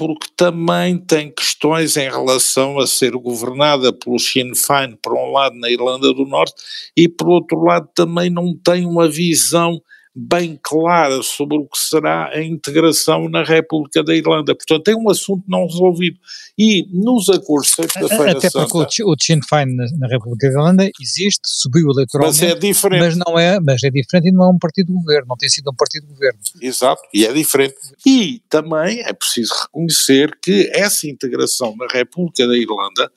porque 0.00 0.28
também 0.34 0.96
tem 0.96 1.30
questões 1.30 1.94
em 1.98 2.08
relação 2.08 2.78
a 2.78 2.86
ser 2.86 3.10
governada 3.12 3.92
pelo 3.92 4.18
Sinn 4.18 4.54
Féin, 4.54 4.96
por 4.96 5.12
um 5.12 5.30
lado, 5.30 5.54
na 5.56 5.68
Irlanda 5.68 6.10
do 6.14 6.24
Norte, 6.24 6.54
e 6.96 7.06
por 7.06 7.28
outro 7.28 7.62
lado 7.62 7.86
também 7.94 8.30
não 8.30 8.56
tem 8.56 8.86
uma 8.86 9.06
visão 9.06 9.78
bem 10.14 10.58
clara 10.60 11.22
sobre 11.22 11.56
o 11.56 11.66
que 11.66 11.78
será 11.78 12.30
a 12.30 12.42
integração 12.42 13.28
na 13.28 13.44
República 13.44 14.02
da 14.02 14.14
Irlanda. 14.14 14.54
Portanto, 14.54 14.82
tem 14.82 14.96
um 14.96 15.08
assunto 15.08 15.44
não 15.46 15.66
resolvido. 15.66 16.18
E 16.58 16.86
nos 16.92 17.28
acordos 17.28 17.70
de 17.70 17.76
sexta-feira 17.76 18.32
Até 18.32 18.50
porque 18.50 18.96
Santa, 18.96 19.10
o 19.10 19.14
Sinn 19.20 19.40
Féin 19.48 19.66
na, 19.76 19.84
na, 19.98 20.08
República 20.08 20.48
da 20.48 20.52
Irlanda 20.52 20.90
existe, 21.00 21.40
subiu 21.44 21.90
eleitoralmente. 21.90 22.42
Mas 22.42 22.50
é 22.50 22.54
diferente. 22.54 23.00
Mas, 23.00 23.16
não 23.16 23.38
é, 23.38 23.60
mas 23.60 23.82
é 23.84 23.90
diferente 23.90 24.28
e 24.28 24.32
não 24.32 24.44
é 24.44 24.48
um 24.48 24.58
partido 24.58 24.88
de 24.88 24.94
governo, 24.94 25.26
não 25.28 25.36
tem 25.36 25.48
sido 25.48 25.70
um 25.70 25.76
partido 25.76 26.06
de 26.06 26.12
governo. 26.12 26.40
Exato, 26.60 27.02
e 27.14 27.24
é 27.24 27.32
diferente. 27.32 27.76
E 28.04 28.42
também 28.48 29.00
é 29.00 29.12
preciso 29.12 29.54
reconhecer 29.62 30.36
que 30.42 30.68
essa 30.74 31.06
integração 31.06 31.74
na 31.76 31.86
República 31.86 32.46
da 32.48 32.56
Irlanda 32.56 33.10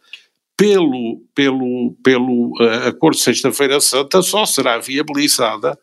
pelo, 0.55 1.21
pelo, 1.33 1.95
pelo 2.03 2.51
uh, 2.61 2.87
acordo 2.87 3.17
de 3.17 3.23
sexta-feira 3.23 3.81
santa 3.81 4.21
só 4.21 4.45
será 4.45 4.77
viabilizada 4.77 5.77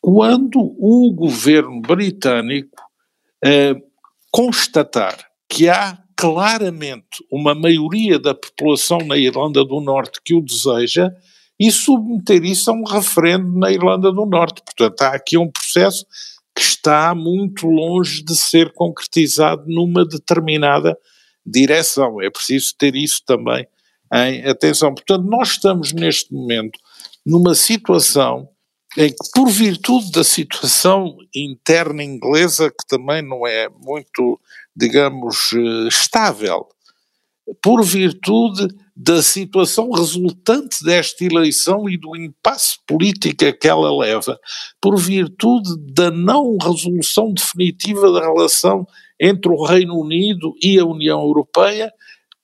quando 0.00 0.58
o 0.78 1.12
governo 1.12 1.80
britânico 1.80 2.82
eh, 3.44 3.74
constatar 4.30 5.18
que 5.48 5.68
há 5.68 5.98
claramente 6.16 7.24
uma 7.30 7.54
maioria 7.54 8.18
da 8.18 8.34
população 8.34 8.98
na 8.98 9.16
Irlanda 9.16 9.64
do 9.64 9.80
Norte 9.80 10.20
que 10.22 10.34
o 10.34 10.40
deseja 10.40 11.10
e 11.58 11.70
submeter 11.70 12.44
isso 12.44 12.70
a 12.70 12.74
um 12.74 12.84
referendo 12.84 13.58
na 13.58 13.70
Irlanda 13.70 14.10
do 14.12 14.24
Norte. 14.24 14.62
Portanto, 14.64 15.02
há 15.02 15.14
aqui 15.14 15.36
um 15.36 15.50
processo 15.50 16.06
que 16.54 16.62
está 16.62 17.14
muito 17.14 17.66
longe 17.66 18.22
de 18.22 18.36
ser 18.36 18.72
concretizado 18.72 19.64
numa 19.66 20.06
determinada 20.06 20.96
direção. 21.44 22.20
É 22.20 22.30
preciso 22.30 22.74
ter 22.76 22.94
isso 22.94 23.22
também 23.26 23.66
em 24.12 24.44
atenção. 24.46 24.94
Portanto, 24.94 25.24
nós 25.24 25.52
estamos 25.52 25.92
neste 25.92 26.32
momento 26.32 26.78
numa 27.24 27.54
situação 27.54 28.48
por 29.34 29.48
virtude 29.48 30.10
da 30.10 30.24
situação 30.24 31.16
interna 31.34 32.02
inglesa, 32.02 32.70
que 32.70 32.86
também 32.88 33.22
não 33.22 33.46
é 33.46 33.68
muito, 33.68 34.40
digamos, 34.74 35.52
eh, 35.52 35.88
estável, 35.88 36.66
por 37.62 37.84
virtude 37.84 38.68
da 38.94 39.22
situação 39.22 39.90
resultante 39.90 40.84
desta 40.84 41.24
eleição 41.24 41.88
e 41.88 41.96
do 41.96 42.16
impasse 42.16 42.78
político 42.86 43.52
que 43.58 43.68
ela 43.68 43.96
leva, 43.96 44.38
por 44.80 44.98
virtude 44.98 45.70
da 45.92 46.10
não 46.10 46.56
resolução 46.60 47.32
definitiva 47.32 48.12
da 48.12 48.20
relação 48.20 48.86
entre 49.18 49.50
o 49.50 49.64
Reino 49.64 49.98
Unido 49.98 50.54
e 50.62 50.78
a 50.78 50.84
União 50.84 51.20
Europeia, 51.22 51.92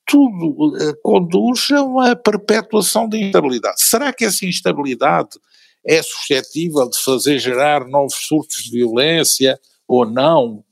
tudo 0.06 0.76
eh, 0.76 0.94
conduz 1.02 1.70
a 1.72 1.82
uma 1.82 2.14
perpetuação 2.14 3.08
de 3.08 3.18
instabilidade. 3.18 3.80
Será 3.80 4.12
que 4.12 4.24
essa 4.24 4.46
instabilidade 4.46 5.30
é 5.86 6.02
suscetível 6.02 6.88
de 6.90 6.98
fazer 6.98 7.38
gerar 7.38 7.86
novos 7.86 8.16
surtos 8.26 8.64
de 8.64 8.70
violência 8.70 9.58
ou 9.86 10.04
não? 10.04 10.64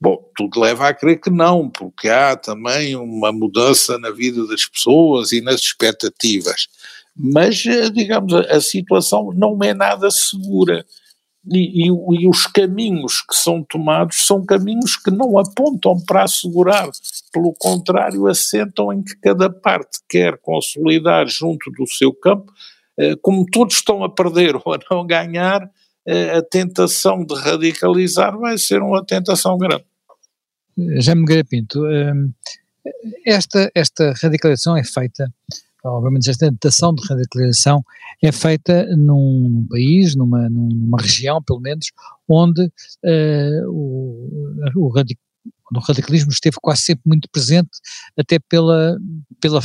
Bom, 0.00 0.30
tudo 0.36 0.60
leva 0.60 0.88
a 0.88 0.94
crer 0.94 1.20
que 1.20 1.30
não, 1.30 1.70
porque 1.70 2.08
há 2.08 2.36
também 2.36 2.94
uma 2.96 3.32
mudança 3.32 3.98
na 3.98 4.10
vida 4.10 4.46
das 4.46 4.66
pessoas 4.66 5.32
e 5.32 5.40
nas 5.40 5.60
expectativas. 5.60 6.68
Mas, 7.16 7.64
eh, 7.64 7.88
digamos, 7.88 8.34
a, 8.34 8.60
situação 8.60 9.32
não 9.34 9.58
é 9.62 9.72
nada 9.72 10.10
segura. 10.10 10.84
E, 11.50 11.84
e, 11.84 11.86
e, 11.86 12.28
os 12.28 12.46
caminhos 12.46 13.22
que 13.22 13.34
são 13.34 13.62
tomados 13.62 14.26
são 14.26 14.44
caminhos 14.44 14.96
que 14.96 15.12
não 15.12 15.38
apontam 15.38 15.94
para 16.04 16.24
assegurar, 16.24 16.90
pelo 17.32 17.54
contrário, 17.54 18.26
assentam 18.26 18.92
em 18.92 19.02
que 19.02 19.16
cada 19.16 19.48
parte 19.48 19.98
quer 20.08 20.36
consolidar 20.38 21.26
junto 21.28 21.70
do 21.70 21.86
seu 21.86 22.12
campo 22.12 22.52
como 23.22 23.44
todos 23.46 23.76
estão 23.76 24.02
a 24.02 24.08
perder 24.08 24.56
ou 24.64 24.74
a 24.74 24.78
não 24.90 25.06
ganhar, 25.06 25.70
eh, 26.06 26.36
a 26.36 26.42
tentação 26.42 27.24
de 27.24 27.34
radicalizar 27.34 28.38
vai 28.38 28.56
ser 28.56 28.80
uma 28.80 29.04
tentação 29.04 29.58
grande. 29.58 29.84
Já 30.98 31.14
me 31.14 31.44
Pinto, 31.44 31.84
ehm, 31.86 32.30
esta, 33.24 33.70
esta 33.74 34.12
radicalização 34.22 34.76
é 34.76 34.84
feita, 34.84 35.28
obviamente 35.84 36.30
esta 36.30 36.46
tentação 36.46 36.94
de 36.94 37.04
radicalização 37.08 37.82
é 38.22 38.30
feita 38.30 38.84
num 38.96 39.66
país, 39.68 40.14
numa, 40.14 40.48
numa 40.48 40.98
região 41.00 41.42
pelo 41.42 41.60
menos, 41.60 41.86
onde 42.28 42.62
uh, 42.62 43.68
o, 43.68 44.28
o 44.76 45.78
radicalismo 45.78 46.30
esteve 46.30 46.56
quase 46.60 46.82
sempre 46.82 47.02
muito 47.06 47.28
presente, 47.30 47.70
até 48.16 48.38
pela, 48.38 48.96
pela 49.40 49.60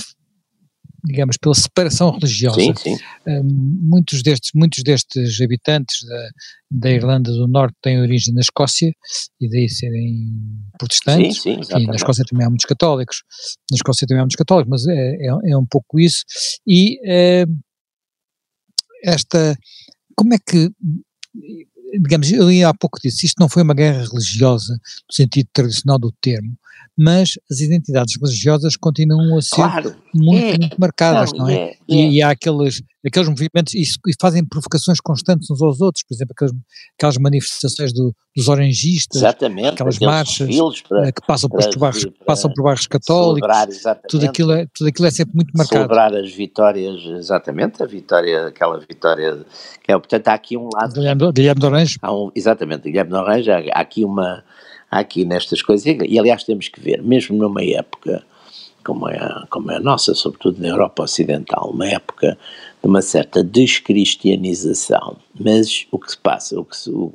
digamos, 1.04 1.38
pela 1.38 1.56
separação 1.56 2.12
religiosa. 2.12 2.60
Sim, 2.60 2.76
sim. 2.76 2.98
Um, 3.28 3.44
muitos, 3.90 4.22
destes, 4.22 4.52
muitos 4.54 4.84
destes 4.84 5.42
habitantes 5.42 6.06
da, 6.06 6.30
da 6.72 6.92
Irlanda 6.92 7.32
do 7.32 7.48
Norte 7.48 7.76
têm 7.82 8.00
origem 8.00 8.34
na 8.34 8.42
Escócia 8.42 8.92
e 9.40 9.50
daí 9.50 9.70
serem 9.70 10.30
protestantes. 10.78 11.42
Sim, 11.42 11.64
sim, 11.64 11.78
e 11.78 11.88
na 11.88 11.96
Escócia 11.96 12.24
também 12.26 12.46
há 12.46 12.50
muitos 12.50 12.66
católicos. 12.66 13.24
Na 13.70 13.76
Escócia 13.76 14.08
também 14.08 14.20
há 14.20 14.24
muitos 14.24 14.38
católicos, 14.38 14.70
mas 14.70 14.88
é, 14.88 15.16
é, 15.16 15.52
é 15.52 15.58
um 15.58 15.66
pouco 15.66 16.00
isso. 16.00 16.24
E 16.68 17.00
é, 17.06 17.46
esta, 19.04 19.58
como 20.16 20.34
é 20.34 20.38
que 20.38 20.72
digamos, 21.94 22.32
eu 22.32 22.48
há 22.68 22.74
pouco 22.74 23.00
disse, 23.04 23.26
isto 23.26 23.40
não 23.40 23.50
foi 23.50 23.64
uma 23.64 23.74
guerra 23.74 24.06
religiosa 24.06 24.74
no 24.74 25.14
sentido 25.14 25.50
tradicional 25.52 26.00
do 26.00 26.14
termo, 26.22 26.58
mas 27.02 27.32
as 27.50 27.62
identidades 27.62 28.14
religiosas 28.22 28.78
continuam 28.78 29.36
a 29.36 29.42
ser 29.42 29.56
claro, 29.56 29.96
muito, 30.14 30.46
é, 30.46 30.58
muito 30.60 30.80
marcadas, 30.80 31.32
não, 31.32 31.40
não 31.40 31.50
é? 31.50 31.54
é, 31.56 31.70
é. 31.72 31.76
E, 31.90 32.18
e, 32.18 32.22
há 32.22 32.30
aqueles, 32.30 32.84
aqueles 33.04 33.28
movimentos 33.28 33.74
e, 33.74 33.82
e, 33.82 34.14
fazem 34.22 34.46
provocações 34.46 35.00
constantes 35.00 35.50
uns 35.50 35.60
aos 35.64 35.82
outros, 35.82 36.04
por 36.08 36.14
exemplo, 36.14 36.34
aquelas, 36.38 36.54
aquelas 36.96 37.18
manifestações 37.18 37.92
do, 37.92 38.14
dos 38.38 38.48
orangistas, 38.48 39.24
aquelas 39.24 39.98
marchas 39.98 40.48
para, 40.88 41.08
eh, 41.08 41.12
que 41.12 41.26
passam, 41.26 41.50
para, 41.50 41.70
por 41.70 41.80
bairros, 41.80 42.06
para, 42.06 42.26
passam 42.26 42.54
por 42.54 42.64
bairros 42.66 42.86
católicos, 42.86 43.50
tudo 44.08 44.26
aquilo, 44.28 44.52
é, 44.52 44.68
tudo 44.72 44.88
aquilo 44.88 45.08
é 45.08 45.12
sempre 45.12 45.34
muito 45.34 45.52
marcado. 45.58 45.80
Celebrar 45.80 46.14
as 46.14 46.32
vitórias, 46.32 47.02
exatamente, 47.18 47.82
a 47.82 47.88
vitória, 47.88 48.46
aquela 48.46 48.80
vitória, 48.80 49.44
que 49.84 49.92
é, 49.92 49.98
portanto 49.98 50.28
há 50.28 50.34
aqui 50.36 50.56
um 50.56 50.70
lado... 50.72 50.94
Guilherme, 50.94 51.32
Guilherme 51.32 51.60
de 51.60 51.66
Orange. 51.66 51.98
Um, 52.04 52.30
exatamente, 52.36 52.84
Guilherme 52.84 53.10
de 53.10 53.18
Orange, 53.18 53.50
há, 53.50 53.58
há 53.74 53.82
aqui 53.82 54.06
uma 54.06 54.44
aqui 54.92 55.24
nestas 55.24 55.62
coisas, 55.62 55.86
e 55.86 56.20
aliás 56.20 56.44
temos 56.44 56.68
que 56.68 56.82
ver, 56.82 57.02
mesmo 57.02 57.38
numa 57.38 57.64
época 57.64 58.24
como 58.84 59.08
é, 59.08 59.20
como 59.50 59.72
é 59.72 59.78
a 59.78 59.80
nossa, 59.80 60.14
sobretudo 60.14 60.62
na 60.62 60.68
Europa 60.68 61.04
Ocidental, 61.04 61.70
uma 61.72 61.88
época 61.88 62.38
de 62.82 62.88
uma 62.88 63.02
certa 63.02 63.44
descristianização, 63.44 65.18
mas 65.40 65.88
o 65.92 66.00
que 66.00 66.12
se 66.12 66.18
passa, 66.18 66.60
o 66.60 66.66
que, 66.66 66.76
se, 66.76 66.90
o, 66.90 67.14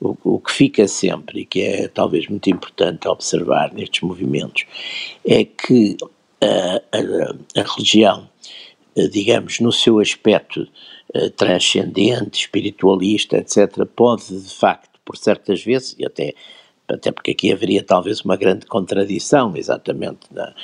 o, 0.00 0.16
o, 0.24 0.40
que 0.40 0.52
fica 0.52 0.86
sempre 0.88 1.40
e 1.40 1.46
que 1.46 1.62
é 1.62 1.88
talvez 1.88 2.28
muito 2.28 2.50
importante 2.50 3.08
observar 3.08 3.72
nestes 3.72 4.02
movimentos 4.02 4.66
é 5.24 5.44
que 5.44 5.96
a, 6.40 6.82
a, 6.96 7.60
a 7.60 7.62
religião, 7.62 8.28
digamos, 9.12 9.60
no 9.60 9.72
seu 9.72 10.00
aspecto 10.00 10.68
eh, 11.14 11.30
transcendente, 11.30 12.40
espiritualista, 12.40 13.36
etc., 13.36 13.86
pode 13.86 14.26
de 14.26 14.54
facto, 14.54 14.98
por 15.04 15.16
certas 15.16 15.62
vezes, 15.62 15.94
e 15.98 16.04
até 16.04 16.34
até 16.88 17.10
porque 17.10 17.30
aqui 17.30 17.52
haveria 17.52 17.82
talvez 17.82 18.20
uma 18.20 18.36
grande 18.36 18.66
contradição, 18.66 19.56
exatamente, 19.56 20.20
na, 20.30 20.54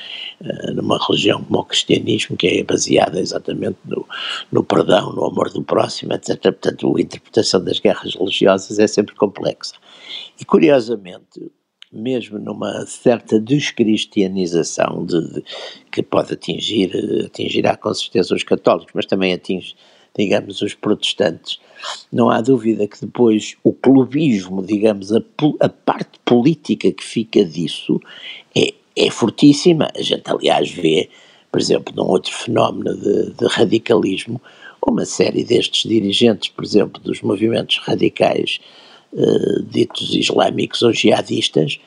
eh, 0.42 0.70
numa 0.72 0.98
religião 1.06 1.42
como 1.42 1.61
o 1.61 1.64
cristianismo, 1.64 2.37
que 2.37 2.46
é 2.46 2.62
baseada 2.62 3.18
exatamente 3.20 3.78
no, 3.85 4.06
no 4.52 4.62
perdão, 4.62 5.12
no 5.12 5.24
amor 5.24 5.50
do 5.50 5.62
próximo, 5.62 6.12
etc. 6.12 6.40
Portanto, 6.42 6.96
a 6.96 7.00
interpretação 7.00 7.64
das 7.64 7.80
guerras 7.80 8.14
religiosas 8.14 8.78
é 8.78 8.87
sempre 8.87 9.14
complexa. 9.14 9.74
E, 10.38 10.44
curiosamente, 10.44 11.50
mesmo 11.92 12.38
numa 12.38 12.87
certa 12.87 13.40
descristianização 13.40 15.04
de, 15.04 15.35
de, 15.35 15.44
que 15.90 16.02
pode 16.02 16.35
atingir, 16.35 16.92
atingirá 17.24 17.76
com 17.76 17.92
certeza 17.94 18.35
os 18.35 18.44
católicos, 18.44 18.92
mas 18.94 19.06
também 19.06 19.33
atinge 19.33 19.74
digamos, 20.16 20.61
os 20.62 20.74
protestantes. 20.74 21.61
Não 22.12 22.31
há 22.31 22.40
dúvida 22.40 22.87
que 22.87 23.01
depois 23.01 23.57
o 23.62 23.73
clubismo, 23.73 24.64
digamos, 24.64 25.12
a, 25.12 25.23
a 25.61 25.69
parte 25.69 26.19
política 26.25 26.90
que 26.90 27.05
fica 27.05 27.45
disso 27.45 28.01
é, 28.57 28.75
é 28.97 29.11
fortíssima. 29.11 29.90
A 29.97 30.03
gente, 30.03 30.31
aliás, 30.31 30.71
vê, 30.71 31.09
por 31.51 31.61
exemplo, 31.61 31.95
num 31.97 32.09
outro 32.09 32.33
fenómeno 32.33 32.97
de, 32.97 33.33
de 33.33 33.47
radicalismo, 33.47 34.40
uma 34.87 35.05
série 35.05 35.45
destes 35.45 35.88
dirigentes, 35.88 36.49
por 36.51 36.64
exemplo, 36.64 37.01
dos 37.03 37.21
movimentos 37.21 37.79
radicais 37.79 38.59
uh, 39.12 39.62
ditos 39.64 40.14
islâmicos 40.14 40.83
ou 40.83 40.93
jihadistas, 40.93 41.79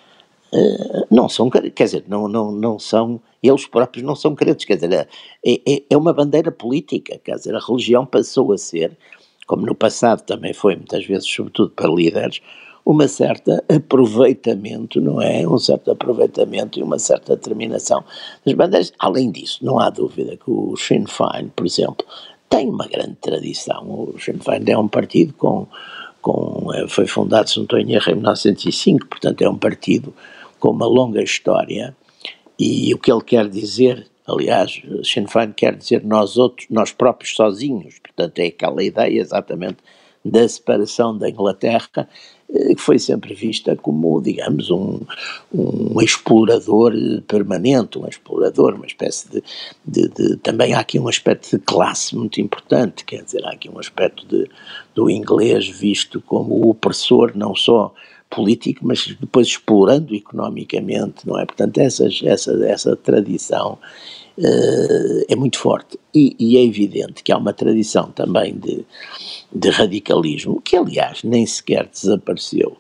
uh, 0.54 1.08
não 1.10 1.28
são, 1.28 1.50
quer 1.50 1.84
dizer, 1.84 2.04
não, 2.08 2.28
não, 2.28 2.52
não 2.52 2.78
são 2.78 3.20
eles 3.44 3.68
próprios 3.68 4.06
não 4.06 4.16
são 4.16 4.34
crentes, 4.34 4.66
quer 4.66 4.76
dizer, 4.76 5.08
é, 5.46 5.54
é, 5.68 5.84
é 5.90 5.98
uma 5.98 6.14
bandeira 6.14 6.50
política, 6.50 7.20
quer 7.22 7.36
dizer, 7.36 7.54
a 7.54 7.60
religião 7.60 8.06
passou 8.06 8.54
a 8.54 8.58
ser, 8.58 8.98
como 9.46 9.66
no 9.66 9.76
passado 9.76 10.22
também 10.22 10.54
foi 10.54 10.76
muitas 10.76 11.06
vezes, 11.06 11.28
sobretudo 11.28 11.72
para 11.72 11.90
líderes, 11.90 12.42
uma 12.86 13.08
certa 13.08 13.64
aproveitamento, 13.70 15.00
não 15.00 15.22
é? 15.22 15.48
Um 15.48 15.58
certo 15.58 15.92
aproveitamento 15.92 16.80
e 16.80 16.84
uma 16.84 17.00
certa 17.00 17.36
determinação 17.36 18.04
das 18.46 18.54
bandeiras. 18.54 18.94
Além 19.00 19.32
disso, 19.32 19.60
não 19.64 19.80
há 19.80 19.90
dúvida 19.90 20.36
que 20.36 20.50
o 20.50 20.76
Sinn 20.76 21.06
Féin, 21.08 21.50
por 21.56 21.66
exemplo, 21.66 22.06
tem 22.50 22.70
uma 22.70 22.88
grande 22.88 23.16
tradição. 23.16 23.84
O 23.90 24.20
Sinn 24.20 24.40
Féin 24.40 24.64
é 24.68 24.78
um 24.78 24.88
partido 24.88 25.34
com, 25.34 25.66
com 26.22 26.74
eh, 26.74 26.88
foi 26.88 27.08
fundado, 27.08 27.50
se 27.50 27.58
não 27.58 27.64
estou 27.64 27.80
em 27.80 27.94
erro, 27.94 28.12
em 28.12 28.16
1905, 28.16 29.08
portanto 29.08 29.42
é 29.42 29.50
um 29.50 29.58
partido 29.58 30.14
com 30.60 30.70
uma 30.70 30.86
longa 30.86 31.22
história 31.22 31.96
e 32.60 32.94
o 32.94 32.98
que 32.98 33.12
ele 33.12 33.24
quer 33.24 33.50
dizer, 33.50 34.08
aliás, 34.28 34.82
Sinn 35.04 35.28
Féin 35.28 35.54
quer 35.54 35.76
dizer 35.76 36.04
nós 36.04 36.38
outros, 36.38 36.68
nós 36.70 36.92
próprios 36.92 37.36
sozinhos, 37.36 38.00
portanto 38.00 38.40
é 38.40 38.48
aquela 38.48 38.84
ideia 38.84 39.20
exatamente 39.20 39.78
da 40.24 40.48
separação 40.48 41.18
da 41.18 41.30
Inglaterra, 41.30 42.08
eh, 42.50 42.76
que 42.76 42.82
foi 42.82 42.98
sempre 42.98 43.34
vista 43.34 43.76
como, 43.76 44.22
digamos, 44.22 44.72
um, 44.72 45.02
um 45.54 46.02
explorador 46.02 46.94
permanente, 47.28 48.00
um 48.00 48.08
explorador, 48.08 48.76
uma 48.76 48.86
espécie 48.86 49.30
de, 49.30 49.44
de, 49.86 50.08
de, 50.08 50.38
Também 50.38 50.74
há 50.74 50.80
aqui 50.80 50.98
um 50.98 51.10
aspecto 51.10 51.50
de 51.50 51.60
classe 51.64 52.16
muito 52.16 52.40
importante, 52.40 53.04
quer 53.04 53.24
dizer, 53.24 53.46
há 53.46 53.52
aqui 53.52 53.70
um 53.70 53.80
aspecto 53.80 54.26
de, 54.26 54.50
do 54.96 55.10
inglês 55.10 55.68
visto 55.68 56.22
como 56.22 56.70
opressor, 56.70 57.34
não 57.36 57.54
só 57.54 57.94
político, 58.34 58.82
mas 58.84 59.16
depois 59.20 59.48
explorando 59.48 60.16
economicamente, 60.16 61.28
não 61.28 61.40
é? 61.40 61.46
Portanto, 61.46 61.78
essas, 61.78 62.22
essa, 62.24 62.52
essa 62.66 62.96
tradição 62.96 63.78
uh, 64.38 65.26
é 65.28 65.36
muito 65.36 65.60
forte. 65.60 66.00
E, 66.14 66.36
e, 66.40 66.58
é 66.58 66.64
evidente 66.64 67.24
que 67.24 67.32
há 67.32 67.38
uma 67.38 67.54
tradição 67.54 68.12
também 68.12 68.56
de, 68.58 68.86
de 69.54 69.70
radicalismo, 69.70 70.62
que 70.62 70.76
aliás 70.76 71.24
nem 71.24 71.46
sequer 71.46 71.88
desapareceu 71.88 72.78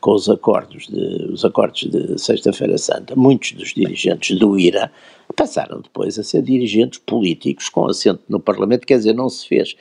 com 0.00 0.12
os 0.12 0.28
acordos 0.28 0.86
de, 0.88 1.32
os 1.32 1.44
acordos 1.44 1.88
de 1.90 2.18
Sexta-feira 2.18 2.76
Santa. 2.76 3.14
Muitos 3.16 3.52
dos 3.52 3.72
dirigentes 3.72 4.38
do 4.38 4.58
IRA 4.58 4.90
passaram 5.34 5.80
depois 5.80 6.18
a 6.18 6.22
ser 6.22 6.42
dirigentes 6.42 7.00
políticos 7.04 7.68
com 7.68 7.86
assento 7.86 8.22
no 8.28 8.40
Parlamento, 8.40 8.86
quer 8.86 8.98
dizer, 8.98 9.14
não 9.14 9.28
se 9.28 9.46
fez 9.46 9.76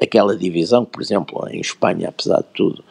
aquela 0.00 0.36
divisão, 0.36 0.84
por 0.84 1.00
exemplo, 1.02 1.48
em 1.48 1.60
Espanha, 1.60 2.08
apesar 2.08 2.38
de 2.38 2.48
tudo, 2.54 2.84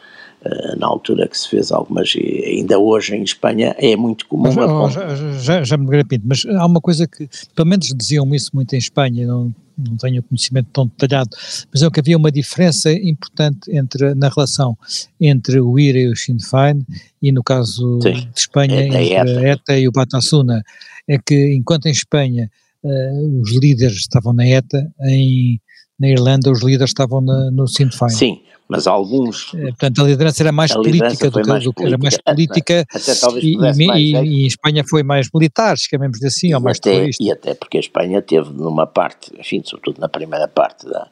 na 0.77 0.87
altura 0.87 1.27
que 1.27 1.37
se 1.37 1.49
fez 1.49 1.71
algumas, 1.71 2.13
e 2.15 2.43
ainda 2.45 2.79
hoje 2.79 3.15
em 3.15 3.23
Espanha 3.23 3.75
é 3.79 3.95
muito 3.95 4.27
comum. 4.27 4.53
Mas, 4.53 4.57
oh, 4.57 4.89
já, 4.89 5.15
já, 5.39 5.63
já, 5.63 5.77
me 5.77 5.87
grapinto, 5.87 6.25
mas 6.27 6.45
há 6.45 6.65
uma 6.65 6.79
coisa 6.79 7.07
que, 7.07 7.27
pelo 7.55 7.67
menos 7.67 7.87
diziam 7.87 8.33
isso 8.33 8.51
muito 8.53 8.73
em 8.73 8.77
Espanha, 8.77 9.25
não, 9.25 9.53
não 9.77 9.95
tenho 9.97 10.23
conhecimento 10.23 10.69
tão 10.73 10.87
detalhado, 10.87 11.29
mas 11.71 11.81
é 11.81 11.89
que 11.89 11.99
havia 11.99 12.17
uma 12.17 12.31
diferença 12.31 12.91
importante 12.91 13.71
entre, 13.71 14.15
na 14.15 14.29
relação 14.29 14.77
entre 15.19 15.59
o 15.59 15.77
IRA 15.77 15.99
e 15.99 16.07
o 16.07 16.15
Sinn 16.15 16.39
Féin, 16.39 16.85
e 17.21 17.31
no 17.31 17.43
caso 17.43 17.99
Sim, 18.01 18.13
de 18.13 18.39
Espanha, 18.39 18.81
é, 18.81 18.85
entre 18.85 19.13
ETA. 19.13 19.39
a 19.39 19.47
ETA 19.49 19.79
e 19.79 19.87
o 19.87 19.91
Batasuna, 19.91 20.63
é 21.07 21.17
que 21.17 21.53
enquanto 21.53 21.85
em 21.85 21.91
Espanha 21.91 22.49
uh, 22.83 23.41
os 23.41 23.55
líderes 23.55 23.97
estavam 23.97 24.33
na 24.33 24.47
ETA, 24.47 24.91
em, 25.01 25.59
na 25.99 26.09
Irlanda 26.09 26.51
os 26.51 26.63
líderes 26.63 26.89
estavam 26.89 27.21
na, 27.21 27.51
no 27.51 27.67
Sinn 27.67 27.89
Féin. 27.91 28.09
Sim, 28.09 28.41
mas 28.69 28.85
alguns. 28.85 29.53
É, 29.55 29.67
portanto, 29.67 30.01
a 30.01 30.03
liderança 30.05 30.43
era 30.43 30.51
mais 30.51 30.73
política 30.73 31.29
do 31.29 31.41
que, 31.41 31.47
mais 31.47 31.63
política, 31.63 31.87
era 31.87 31.97
mais 31.97 32.17
política 32.17 32.85
até, 32.93 33.11
até 33.11 33.39
e, 33.39 33.57
mais 33.57 33.77
e, 33.77 33.91
e, 33.91 34.43
em 34.43 34.45
Espanha 34.45 34.83
foi 34.87 35.03
mais 35.03 35.29
militar, 35.33 35.77
chamemos 35.77 36.19
de 36.19 36.27
assim, 36.27 36.53
ou 36.53 36.59
mais 36.59 36.77
até, 36.77 36.91
terrorista. 36.91 37.23
E 37.23 37.31
até 37.31 37.53
porque 37.53 37.77
a 37.77 37.79
Espanha 37.79 38.21
teve 38.21 38.51
numa 38.51 38.85
parte, 38.85 39.31
enfim, 39.39 39.61
sobretudo 39.63 40.01
na 40.01 40.09
primeira 40.09 40.47
parte 40.47 40.85
da, 40.85 41.07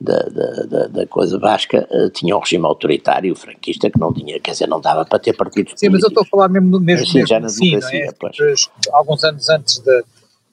da, 0.00 0.18
da, 0.18 0.86
da, 0.86 1.06
coisa 1.06 1.38
basca, 1.38 1.88
uh, 1.90 2.10
tinha 2.10 2.36
um 2.36 2.40
regime 2.40 2.66
autoritário, 2.66 3.34
franquista, 3.34 3.90
que 3.90 3.98
não 3.98 4.12
tinha, 4.12 4.38
quer 4.38 4.52
dizer, 4.52 4.68
não 4.68 4.80
dava 4.80 5.04
para 5.04 5.18
ter 5.18 5.32
partidos 5.32 5.72
Sim, 5.76 5.88
políticos. 5.88 5.92
mas 5.92 6.02
eu 6.02 6.08
estou 6.08 6.22
a 6.22 6.26
falar 6.26 6.48
mesmo, 6.48 6.78
mesmo, 6.78 7.06
Sim, 7.06 7.14
mesmo 7.14 7.28
já 7.28 7.40
na 7.40 7.46
assim, 7.46 7.70
democracia, 7.70 8.04
é? 8.04 8.12
pois. 8.18 8.68
Alguns 8.92 9.24
anos 9.24 9.48
antes 9.48 9.78
de 9.78 10.04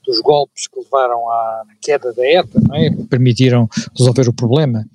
dos 0.05 0.21
golpes 0.21 0.67
que 0.67 0.79
levaram 0.79 1.29
à 1.29 1.63
queda 1.81 2.13
da 2.13 2.25
ETA, 2.25 2.61
não 2.61 2.75
é? 2.75 2.91
permitiram 3.09 3.67
resolver 3.97 4.29
o 4.29 4.33
problema. 4.33 4.85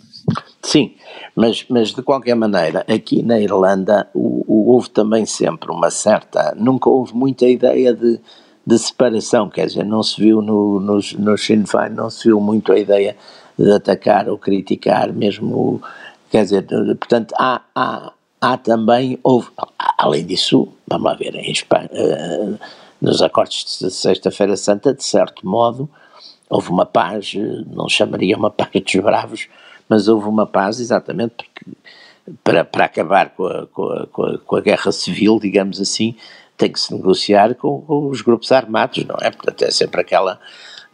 Sim, 0.62 0.94
mas, 1.35 1.64
mas 1.68 1.92
de 1.92 2.02
qualquer 2.02 2.35
maneira, 2.35 2.85
aqui 2.88 3.22
na 3.22 3.40
Irlanda 3.40 4.09
o, 4.14 4.44
o, 4.46 4.72
houve 4.72 4.90
também 4.90 5.24
sempre 5.26 5.70
uma 5.70 5.90
certa. 5.90 6.54
Nunca 6.56 6.88
houve 6.88 7.14
muita 7.14 7.46
ideia 7.46 7.94
de, 7.94 8.20
de 8.66 8.78
separação, 8.78 9.48
quer 9.48 9.66
dizer, 9.66 9.85
não 9.85 10.02
se 10.02 10.20
viu 10.20 10.42
no, 10.42 10.78
no, 10.80 11.38
Sinn 11.38 11.64
Féin, 11.66 11.90
não 11.90 12.11
se 12.11 12.28
viu 12.28 12.40
muito 12.40 12.72
a 12.72 12.78
ideia 12.78 13.16
de 13.59 13.72
atacar 13.72 14.28
ou 14.28 14.38
criticar, 14.38 15.12
mesmo. 15.12 15.83
Quer 16.30 16.44
dizer, 16.44 16.66
portanto, 16.66 17.35
há, 17.38 17.62
há, 17.74 18.12
há 18.40 18.56
também. 18.56 19.18
Houve, 19.22 19.48
além 19.98 20.24
disso, 20.24 20.68
vamos 20.87 21.04
lá 21.04 21.14
ver, 21.14 21.35
em 21.35 21.50
Espanha, 21.50 21.88
uh, 21.92 22.59
nos 23.00 23.22
acordes 23.22 23.78
de 23.80 23.90
Sexta-feira 23.90 24.56
Santa, 24.56 24.94
de 24.94 25.02
certo 25.02 25.46
modo, 25.46 25.88
houve 26.48 26.70
uma 26.70 26.85
paz, 26.85 27.33
não 27.66 27.88
chamaria 27.88 28.37
uma 28.37 28.50
paz 28.50 28.70
dos 28.72 29.02
bravos 29.02 29.48
mas 29.90 30.07
houve 30.07 30.29
uma 30.29 30.46
paz 30.46 30.79
exatamente 30.79 31.35
porque, 31.35 31.66
para, 32.44 32.64
para 32.64 32.85
acabar 32.85 33.31
com 33.31 33.44
a, 33.44 33.66
com, 33.66 34.22
a, 34.22 34.38
com 34.38 34.57
a 34.57 34.61
guerra 34.61 34.92
civil, 34.92 35.40
digamos 35.40 35.81
assim, 35.81 36.14
tem 36.57 36.70
que 36.70 36.79
se 36.79 36.94
negociar 36.94 37.57
com, 37.57 37.81
com, 37.83 38.09
os 38.09 38.22
grupos 38.22 38.53
armados, 38.53 39.05
não 39.05 39.16
é? 39.20 39.31
Portanto, 39.33 39.62
é 39.62 39.70
sempre 39.72 40.00
aquela, 40.00 40.38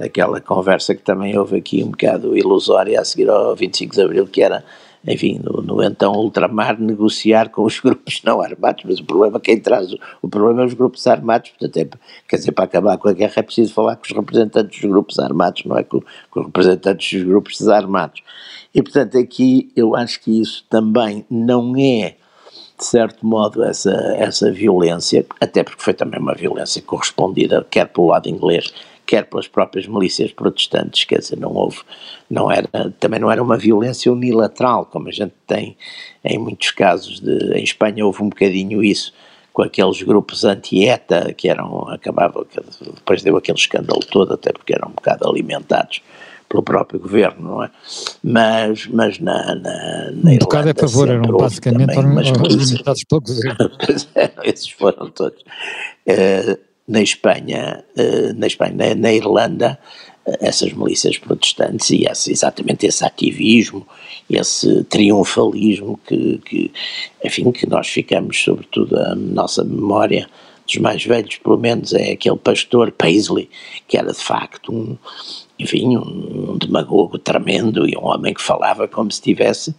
aquela 0.00 0.40
conversa 0.40 0.94
que 0.94 1.02
também 1.02 1.36
houve 1.36 1.58
aqui 1.58 1.84
um 1.84 1.90
bocado 1.90 2.36
ilusória 2.36 2.98
a 2.98 3.04
seguir 3.04 3.28
ao 3.28 3.54
25 3.54 3.94
de 3.94 4.00
Abril, 4.00 4.26
que 4.26 4.42
era 4.42 4.64
enfim, 5.06 5.40
no, 5.42 5.62
no, 5.62 5.82
então 5.82 6.12
ultramar, 6.14 6.80
negociar 6.80 7.48
com 7.50 7.62
os 7.64 7.78
grupos 7.80 8.22
não 8.24 8.40
armados, 8.40 8.82
mas 8.84 8.98
o 8.98 9.04
problema 9.04 9.38
quem 9.38 9.58
traz, 9.60 9.92
o, 9.92 9.98
o 10.22 10.28
problema 10.28 10.62
é 10.62 10.66
os 10.66 10.74
grupos 10.74 11.06
armados, 11.06 11.50
portanto, 11.50 11.76
é, 11.76 11.98
quer 12.28 12.36
dizer, 12.36 12.52
para 12.52 12.64
acabar 12.64 12.98
com 12.98 13.08
a 13.08 13.12
guerra 13.12 13.34
é 13.36 13.42
preciso 13.42 13.72
falar 13.72 13.96
com 13.96 14.04
os 14.04 14.10
representantes 14.10 14.80
dos 14.80 14.90
grupos 14.90 15.18
armados, 15.18 15.64
não 15.64 15.78
é 15.78 15.84
com, 15.84 16.00
com 16.30 16.40
os 16.40 16.46
representantes 16.46 17.18
dos 17.18 17.28
grupos 17.28 17.58
desarmados. 17.58 18.22
E, 18.76 18.82
portanto, 18.82 19.16
aqui 19.16 19.72
eu 19.74 19.96
acho 19.96 20.20
que 20.20 20.38
isso 20.38 20.62
também 20.68 21.24
não 21.30 21.74
é, 21.78 22.14
de 22.78 22.84
certo 22.84 23.26
modo, 23.26 23.64
essa, 23.64 23.90
essa 24.18 24.52
violência, 24.52 25.24
até 25.40 25.64
porque 25.64 25.82
foi 25.82 25.94
também 25.94 26.20
uma 26.20 26.34
violência 26.34 26.82
correspondida, 26.82 27.66
quer 27.70 27.86
pelo 27.86 28.08
lado 28.08 28.28
inglês, 28.28 28.74
quer 29.06 29.24
pelas 29.24 29.48
próprias 29.48 29.86
milícias 29.86 30.30
protestantes, 30.30 31.04
quer 31.04 31.20
dizer, 31.20 31.38
não 31.38 31.54
houve, 31.54 31.78
não 32.28 32.50
era, 32.52 32.68
também 33.00 33.18
não 33.18 33.32
era 33.32 33.42
uma 33.42 33.56
violência 33.56 34.12
unilateral, 34.12 34.84
como 34.84 35.08
a 35.08 35.12
gente 35.12 35.32
tem 35.46 35.74
em 36.22 36.36
muitos 36.36 36.70
casos, 36.72 37.18
de, 37.18 37.54
em 37.54 37.64
Espanha 37.64 38.04
houve 38.04 38.22
um 38.22 38.28
bocadinho 38.28 38.84
isso, 38.84 39.10
com 39.54 39.62
aqueles 39.62 40.02
grupos 40.02 40.44
anti-ETA, 40.44 41.32
que 41.32 41.48
eram, 41.48 41.88
acabava, 41.88 42.46
depois 42.94 43.22
deu 43.22 43.38
aquele 43.38 43.56
escândalo 43.56 44.00
todo, 44.00 44.34
até 44.34 44.52
porque 44.52 44.74
eram 44.74 44.88
um 44.88 44.92
bocado 44.92 45.26
alimentados 45.26 46.02
pelo 46.48 46.62
próprio 46.62 47.00
governo, 47.00 47.50
não 47.50 47.64
é? 47.64 47.70
Mas, 48.22 48.86
mas 48.86 49.18
na, 49.18 49.54
na, 49.54 50.10
na 50.12 50.30
Um 50.32 50.38
bocado 50.38 50.68
é 50.68 50.72
a 50.72 50.74
favor, 50.74 51.08
eram 51.08 51.36
basicamente 51.36 51.98
alimentados 51.98 53.04
pelo 53.04 53.20
governo. 53.20 53.70
É, 54.14 54.30
esses 54.44 54.68
foram 54.70 55.10
todos. 55.10 55.40
Uh, 56.06 56.58
na 56.86 57.02
Espanha, 57.02 57.84
eh, 57.96 58.32
na 58.34 58.46
Espanha, 58.46 58.94
na, 58.94 59.12
Irlanda, 59.12 59.78
eh, 60.24 60.38
essas 60.40 60.72
milícias 60.72 61.18
protestantes 61.18 61.90
e 61.90 62.04
esse, 62.04 62.30
exatamente 62.30 62.86
esse 62.86 63.04
ativismo, 63.04 63.86
esse 64.30 64.84
triunfalismo 64.84 65.98
que, 66.06 66.38
que, 66.44 66.72
enfim, 67.24 67.50
que 67.50 67.68
nós 67.68 67.88
ficamos, 67.88 68.40
sobretudo, 68.40 68.96
a 68.98 69.14
nossa 69.14 69.64
memória 69.64 70.28
dos 70.64 70.76
mais 70.76 71.04
velhos, 71.04 71.36
pelo 71.36 71.58
menos, 71.58 71.92
é 71.92 72.12
aquele 72.12 72.36
pastor 72.36 72.92
Paisley, 72.92 73.48
que 73.88 73.96
era 73.96 74.12
de 74.12 74.18
facto 74.18 74.72
um, 74.72 74.96
enfim, 75.58 75.96
um 75.96 76.58
demagogo 76.58 77.18
tremendo 77.18 77.88
e 77.88 77.96
um 77.96 78.04
homem 78.04 78.34
que 78.34 78.42
falava 78.42 78.86
como 78.86 79.10
se 79.10 79.22
tivesse, 79.22 79.74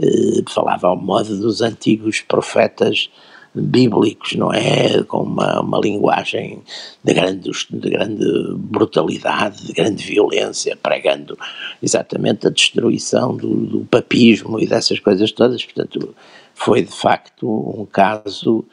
eh, 0.00 0.42
falava 0.48 0.88
ao 0.88 0.96
modo 0.96 1.36
dos 1.38 1.62
antigos 1.62 2.20
profetas 2.20 3.10
bíblicos, 3.56 4.34
não 4.34 4.52
é? 4.52 5.02
Com 5.04 5.22
uma, 5.22 5.60
uma 5.60 5.78
linguagem 5.78 6.62
de 7.02 7.14
grande, 7.14 7.50
de 7.70 7.90
grande 7.90 8.24
brutalidade, 8.54 9.66
de 9.66 9.72
grande 9.72 10.04
violência, 10.04 10.76
pregando 10.76 11.38
exatamente 11.82 12.46
a 12.46 12.50
destruição 12.50 13.36
do, 13.36 13.48
do 13.48 13.80
papismo 13.86 14.60
e 14.60 14.66
dessas 14.66 15.00
coisas 15.00 15.32
todas. 15.32 15.64
Portanto, 15.64 16.14
foi 16.54 16.82
de 16.82 16.92
facto 16.92 17.48
um 17.48 17.86
caso, 17.86 18.64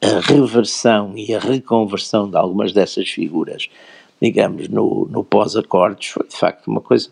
a 0.00 0.20
reversão 0.20 1.16
e 1.16 1.34
a 1.34 1.38
reconversão 1.38 2.28
de 2.28 2.36
algumas 2.36 2.72
dessas 2.72 3.08
figuras, 3.08 3.68
digamos, 4.20 4.68
no, 4.68 5.06
no 5.10 5.24
pós-acordes, 5.24 6.08
foi 6.08 6.26
de 6.26 6.36
facto 6.36 6.68
uma 6.68 6.80
coisa, 6.80 7.08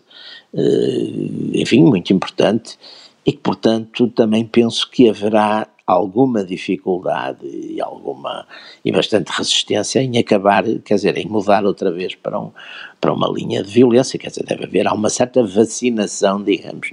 eh, 0.53 1.59
enfim, 1.61 1.83
muito 1.83 2.11
importante 2.13 2.77
e 3.25 3.31
que, 3.31 3.39
portanto, 3.39 4.07
também 4.09 4.45
penso 4.45 4.89
que 4.89 5.09
haverá 5.09 5.67
alguma 5.85 6.43
dificuldade 6.43 7.47
e 7.47 7.79
alguma 7.79 8.45
e 8.83 8.91
bastante 8.91 9.29
resistência 9.29 10.01
em 10.01 10.17
acabar, 10.17 10.65
quer 10.83 10.95
dizer, 10.95 11.17
em 11.17 11.25
mudar 11.27 11.63
outra 11.63 11.89
vez 11.91 12.13
para, 12.13 12.37
um, 12.37 12.51
para 12.99 13.13
uma 13.13 13.29
linha 13.29 13.63
de 13.63 13.71
violência, 13.71 14.19
quer 14.19 14.27
dizer, 14.27 14.43
deve 14.43 14.65
haver 14.65 14.85
há 14.85 14.93
uma 14.93 15.09
certa 15.09 15.41
vacinação, 15.43 16.43
digamos, 16.43 16.91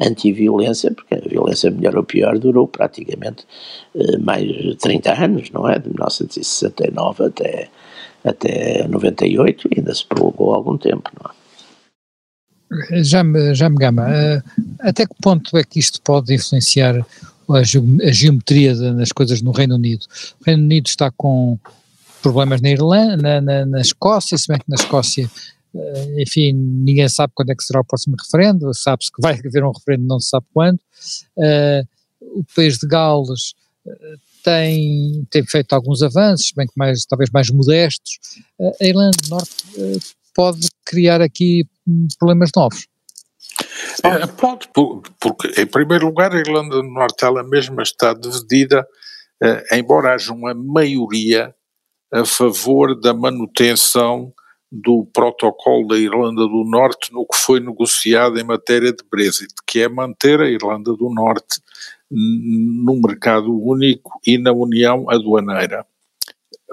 anti-violência, 0.00 0.90
porque 0.92 1.14
a 1.14 1.20
violência 1.20 1.70
melhor 1.70 1.96
ou 1.96 2.02
pior 2.02 2.38
durou 2.38 2.66
praticamente 2.66 3.46
eh, 3.94 4.18
mais 4.18 4.46
de 4.46 4.76
30 4.76 5.24
anos, 5.24 5.50
não 5.50 5.68
é? 5.68 5.78
De 5.78 5.88
1969 5.88 7.26
até, 7.26 7.68
até 8.24 8.86
98 8.88 9.68
e 9.68 9.78
ainda 9.78 9.94
se 9.94 10.06
prolongou 10.06 10.54
algum 10.54 10.76
tempo, 10.78 11.10
não 11.20 11.30
é? 11.30 11.42
Já 13.02 13.22
me, 13.22 13.54
já 13.54 13.68
me 13.68 13.76
gama, 13.76 14.08
uh, 14.08 14.62
até 14.80 15.06
que 15.06 15.14
ponto 15.20 15.58
é 15.58 15.62
que 15.62 15.78
isto 15.78 16.00
pode 16.00 16.34
influenciar 16.34 17.06
a, 17.50 17.62
geometria 18.12 18.74
das 18.74 19.12
coisas 19.12 19.42
no 19.42 19.52
Reino 19.52 19.74
Unido? 19.74 20.06
O 20.40 20.44
Reino 20.46 20.62
Unido 20.62 20.86
está 20.86 21.10
com 21.10 21.58
problemas 22.22 22.62
na 22.62 22.70
Irlanda, 22.70 23.16
na, 23.18 23.40
na, 23.42 23.66
na 23.66 23.80
Escócia, 23.80 24.38
se 24.38 24.48
bem 24.48 24.58
que 24.58 24.64
na 24.68 24.76
Escócia 24.76 25.28
Uh, 25.74 26.20
enfim, 26.20 26.52
ninguém 26.52 27.08
sabe 27.08 27.32
quando 27.34 27.50
é 27.50 27.54
que 27.54 27.64
será 27.64 27.80
o 27.80 27.84
próximo 27.84 28.14
referendo, 28.20 28.74
sabe-se 28.74 29.10
que 29.10 29.22
vai 29.22 29.38
haver 29.38 29.64
um 29.64 29.72
referendo, 29.72 30.06
não 30.06 30.20
se 30.20 30.28
sabe 30.28 30.46
quando. 30.52 30.78
Uh, 31.36 31.88
o 32.20 32.44
país 32.54 32.78
de 32.78 32.86
Gales 32.86 33.54
tem, 34.42 35.26
tem 35.30 35.44
feito 35.46 35.72
alguns 35.72 36.02
avanços, 36.02 36.52
bem 36.56 36.66
que 36.66 36.72
mais, 36.76 37.04
talvez 37.04 37.30
mais 37.30 37.50
modestos. 37.50 38.18
a 38.80 38.84
Irlanda 38.84 39.16
do 39.22 39.30
Norte 39.30 39.54
pode 40.34 40.68
criar 40.84 41.20
aqui 41.20 41.64
problemas 42.18 42.50
novos. 42.54 42.86
É, 44.02 44.26
pode, 44.26 44.68
porque 45.20 45.60
em 45.60 45.66
primeiro 45.66 46.06
lugar 46.06 46.34
a 46.34 46.38
Irlanda 46.38 46.76
do 46.76 46.82
Norte 46.82 47.24
ela 47.24 47.42
mesma 47.42 47.82
está 47.82 48.14
dividida, 48.14 48.86
embora 49.72 50.14
haja 50.14 50.32
uma 50.32 50.54
maioria 50.54 51.54
a 52.12 52.24
favor 52.24 52.98
da 52.98 53.14
manutenção 53.14 54.32
do 54.70 55.06
protocolo 55.12 55.88
da 55.88 55.98
Irlanda 55.98 56.42
do 56.42 56.64
Norte 56.64 57.12
no 57.12 57.26
que 57.26 57.36
foi 57.36 57.60
negociado 57.60 58.38
em 58.38 58.44
matéria 58.44 58.92
de 58.92 59.04
Brexit, 59.10 59.52
que 59.66 59.80
é 59.80 59.88
manter 59.88 60.40
a 60.40 60.48
Irlanda 60.48 60.94
do 60.94 61.10
Norte 61.10 61.60
no 62.12 63.00
mercado 63.00 63.58
único 63.58 64.20
e 64.26 64.36
na 64.36 64.52
União 64.52 65.08
Aduaneira. 65.08 65.86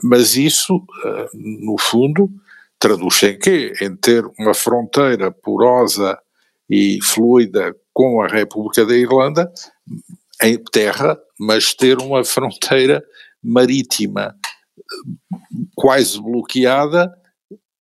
Mas 0.04 0.36
isso, 0.36 0.84
eh, 1.06 1.30
no 1.34 1.78
fundo, 1.80 2.30
traduz 2.78 3.24
em 3.24 3.40
quê? 3.40 3.74
Em 3.82 3.96
ter 3.96 4.26
uma 4.38 4.54
fronteira 4.54 5.32
porosa 5.32 6.18
e 6.70 7.00
fluida 7.02 7.76
com 7.94 8.22
a 8.22 8.28
República 8.28 8.86
da 8.86 8.96
Irlanda 8.96 9.52
em 10.42 10.58
terra, 10.72 11.18
mas 11.40 11.74
ter 11.74 11.98
uma 11.98 12.24
fronteira 12.24 13.04
marítima 13.44 14.36
quase 15.76 16.22
bloqueada 16.22 17.14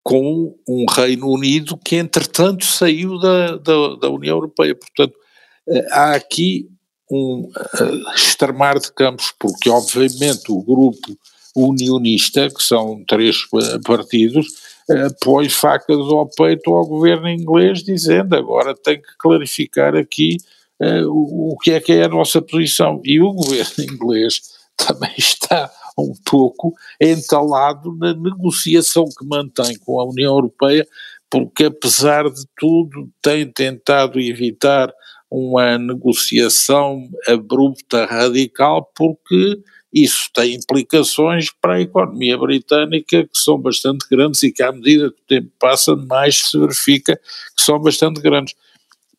com 0.03 0.55
um 0.67 0.85
Reino 0.89 1.29
Unido 1.29 1.77
que, 1.77 1.97
entretanto, 1.97 2.65
saiu 2.65 3.19
da, 3.19 3.57
da, 3.57 3.95
da 4.01 4.09
União 4.09 4.37
Europeia. 4.37 4.73
Portanto, 4.73 5.13
eh, 5.69 5.85
há 5.91 6.13
aqui 6.13 6.69
um 7.09 7.49
uh, 7.49 8.13
extremar 8.15 8.79
de 8.79 8.91
campos, 8.91 9.33
porque, 9.39 9.69
obviamente, 9.69 10.51
o 10.51 10.61
grupo 10.61 11.17
unionista, 11.55 12.49
que 12.49 12.61
são 12.61 13.03
três 13.07 13.37
partidos, 13.83 14.47
uh, 14.89 15.49
facas 15.49 15.97
ao 15.97 16.29
peito 16.29 16.73
ao 16.73 16.85
governo 16.85 17.29
inglês, 17.29 17.83
dizendo 17.83 18.35
agora 18.35 18.75
tem 18.75 19.01
que 19.01 19.17
clarificar 19.17 19.95
aqui 19.95 20.37
uh, 20.81 21.07
o, 21.07 21.53
o 21.53 21.57
que 21.57 21.71
é 21.71 21.79
que 21.79 21.93
é 21.93 22.03
a 22.03 22.09
nossa 22.09 22.41
posição. 22.41 23.01
E 23.03 23.19
o 23.19 23.33
governo 23.33 23.83
inglês 23.83 24.41
também 24.77 25.13
está 25.17 25.71
um 25.97 26.13
pouco 26.23 26.75
entalado 27.01 27.95
na 27.95 28.13
negociação 28.13 29.05
que 29.05 29.25
mantém 29.25 29.77
com 29.79 29.99
a 29.99 30.05
União 30.05 30.35
Europeia, 30.35 30.87
porque 31.29 31.65
apesar 31.65 32.29
de 32.29 32.45
tudo 32.55 33.09
tem 33.21 33.51
tentado 33.51 34.19
evitar 34.19 34.93
uma 35.29 35.77
negociação 35.77 37.09
abrupta, 37.27 38.05
radical, 38.05 38.91
porque 38.95 39.61
isso 39.93 40.29
tem 40.33 40.55
implicações 40.55 41.49
para 41.61 41.75
a 41.75 41.81
economia 41.81 42.37
britânica 42.37 43.23
que 43.23 43.37
são 43.37 43.57
bastante 43.57 44.05
grandes 44.09 44.43
e 44.43 44.51
que 44.51 44.61
à 44.61 44.71
medida 44.71 45.11
que 45.11 45.19
o 45.21 45.27
tempo 45.27 45.51
passa 45.59 45.95
mais 45.95 46.37
se 46.37 46.59
verifica 46.59 47.15
que 47.55 47.63
são 47.63 47.79
bastante 47.79 48.21
grandes. 48.21 48.53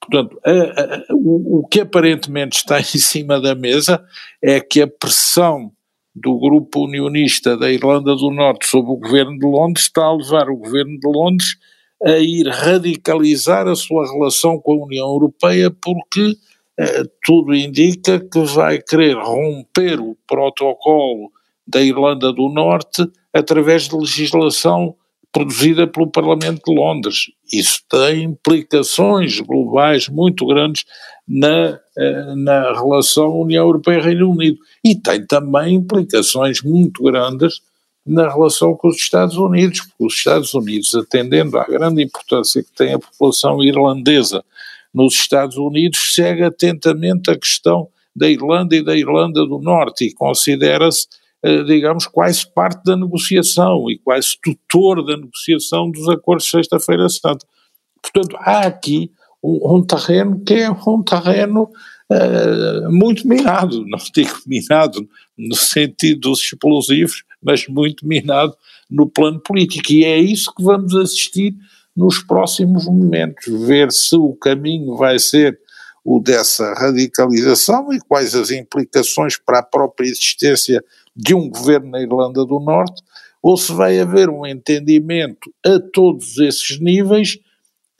Portanto, 0.01 0.39
a, 0.45 0.51
a, 0.51 1.05
o, 1.11 1.61
o 1.61 1.69
que 1.69 1.81
aparentemente 1.81 2.59
está 2.59 2.81
em 2.81 2.85
cima 2.85 3.41
da 3.41 3.55
mesa 3.55 4.05
é 4.43 4.61
que 4.61 4.81
a 4.81 4.87
pressão 4.87 5.73
do 6.15 6.39
grupo 6.39 6.85
unionista 6.85 7.57
da 7.57 7.71
Irlanda 7.71 8.15
do 8.15 8.31
Norte 8.31 8.67
sob 8.67 8.91
o 8.91 8.97
governo 8.97 9.39
de 9.39 9.47
Londres 9.47 9.85
está 9.85 10.05
a 10.05 10.17
levar 10.17 10.49
o 10.49 10.57
governo 10.57 10.99
de 10.99 11.09
Londres 11.09 11.57
a 12.05 12.19
ir 12.19 12.47
radicalizar 12.47 13.67
a 13.67 13.75
sua 13.75 14.11
relação 14.11 14.59
com 14.59 14.75
a 14.75 14.87
União 14.87 15.09
Europeia 15.09 15.71
porque 15.71 16.37
eh, 16.79 17.05
tudo 17.25 17.55
indica 17.55 18.21
que 18.21 18.41
vai 18.41 18.81
querer 18.81 19.17
romper 19.17 20.01
o 20.01 20.17
protocolo 20.27 21.31
da 21.67 21.83
Irlanda 21.83 22.33
do 22.33 22.49
Norte 22.49 23.07
através 23.35 23.89
de 23.89 23.97
legislação 23.97 24.95
produzida 25.33 25.87
pelo 25.87 26.11
Parlamento 26.11 26.63
de 26.67 26.75
Londres. 26.75 27.27
Isso 27.53 27.83
tem 27.89 28.23
implicações 28.23 29.41
globais 29.41 30.09
muito 30.09 30.47
grandes 30.47 30.85
na, 31.27 31.79
eh, 31.99 32.35
na 32.37 32.73
relação 32.73 33.41
União 33.41 33.67
Europeia-Reino 33.67 34.31
Unido. 34.31 34.59
E 34.85 34.95
tem 34.95 35.27
também 35.27 35.75
implicações 35.75 36.63
muito 36.63 37.03
grandes 37.03 37.61
na 38.09 38.29
relação 38.33 38.75
com 38.75 38.89
os 38.89 38.97
Estados 38.97 39.37
Unidos, 39.37 39.81
porque 39.81 40.05
os 40.05 40.15
Estados 40.15 40.55
Unidos, 40.55 40.95
atendendo 40.95 41.59
à 41.59 41.65
grande 41.65 42.03
importância 42.03 42.63
que 42.63 42.73
tem 42.73 42.95
a 42.95 42.99
população 42.99 43.63
irlandesa 43.63 44.43
nos 44.93 45.15
Estados 45.15 45.57
Unidos, 45.57 46.15
segue 46.15 46.43
atentamente 46.43 47.31
a 47.31 47.39
questão 47.39 47.89
da 48.17 48.29
Irlanda 48.29 48.75
e 48.75 48.83
da 48.83 48.97
Irlanda 48.97 49.47
do 49.47 49.59
Norte 49.59 50.07
e 50.07 50.15
considera-se 50.15 51.07
eh, 51.41 51.63
digamos, 51.63 52.07
quase 52.07 52.45
parte 52.53 52.83
da 52.83 52.97
negociação 52.97 53.89
e 53.89 53.97
quase 53.99 54.37
tutor 54.43 55.05
da 55.05 55.17
negociação 55.17 55.89
dos 55.89 56.09
acordos 56.09 56.47
de 56.47 56.51
Sexta-feira 56.51 57.09
Santa. 57.09 57.47
Portanto, 58.03 58.37
há 58.41 58.67
aqui 58.67 59.13
um, 59.43 59.77
um, 59.77 59.83
terreno 59.83 60.43
que 60.45 60.55
é 60.55 60.71
um 60.71 61.03
terreno 61.03 61.71
uh, 62.11 62.91
muito 62.91 63.27
minado, 63.29 63.85
não 63.87 63.99
digo 64.13 64.35
minado 64.47 65.09
no 65.37 65.55
sentido 65.55 66.31
dos 66.31 66.41
explosivos, 66.41 67.23
mas 67.43 67.67
muito 67.69 68.07
minado 68.07 68.55
no 68.91 69.09
plano 69.09 69.41
político. 69.41 69.93
E 69.93 70.05
é 70.05 70.19
isso 70.19 70.53
que 70.55 70.63
vamos 70.63 70.95
assistir 70.95 71.55
nos 71.97 72.23
próximos 72.23 72.87
momentos, 72.87 73.45
ver 73.67 73.91
se 73.91 74.17
o 74.17 74.33
caminho 74.35 74.97
vai 74.97 75.19
ser 75.19 75.59
o 76.05 76.21
dessa 76.21 76.73
radicalização 76.75 77.93
e 77.93 77.99
quais 78.01 78.35
as 78.35 78.51
implicações 78.51 79.37
para 79.37 79.59
a 79.59 79.63
própria 79.63 80.07
existência 80.07 80.83
de 81.15 81.35
um 81.35 81.51
governo 81.51 81.91
na 81.91 82.01
Irlanda 82.01 82.45
do 82.45 82.61
Norte, 82.61 83.03
ou 83.43 83.57
se 83.57 83.73
vai 83.73 83.99
haver 84.01 84.31
um 84.31 84.47
entendimento 84.47 85.53
a 85.67 85.79
todos 85.93 86.39
esses 86.39 86.81
níveis 86.81 87.39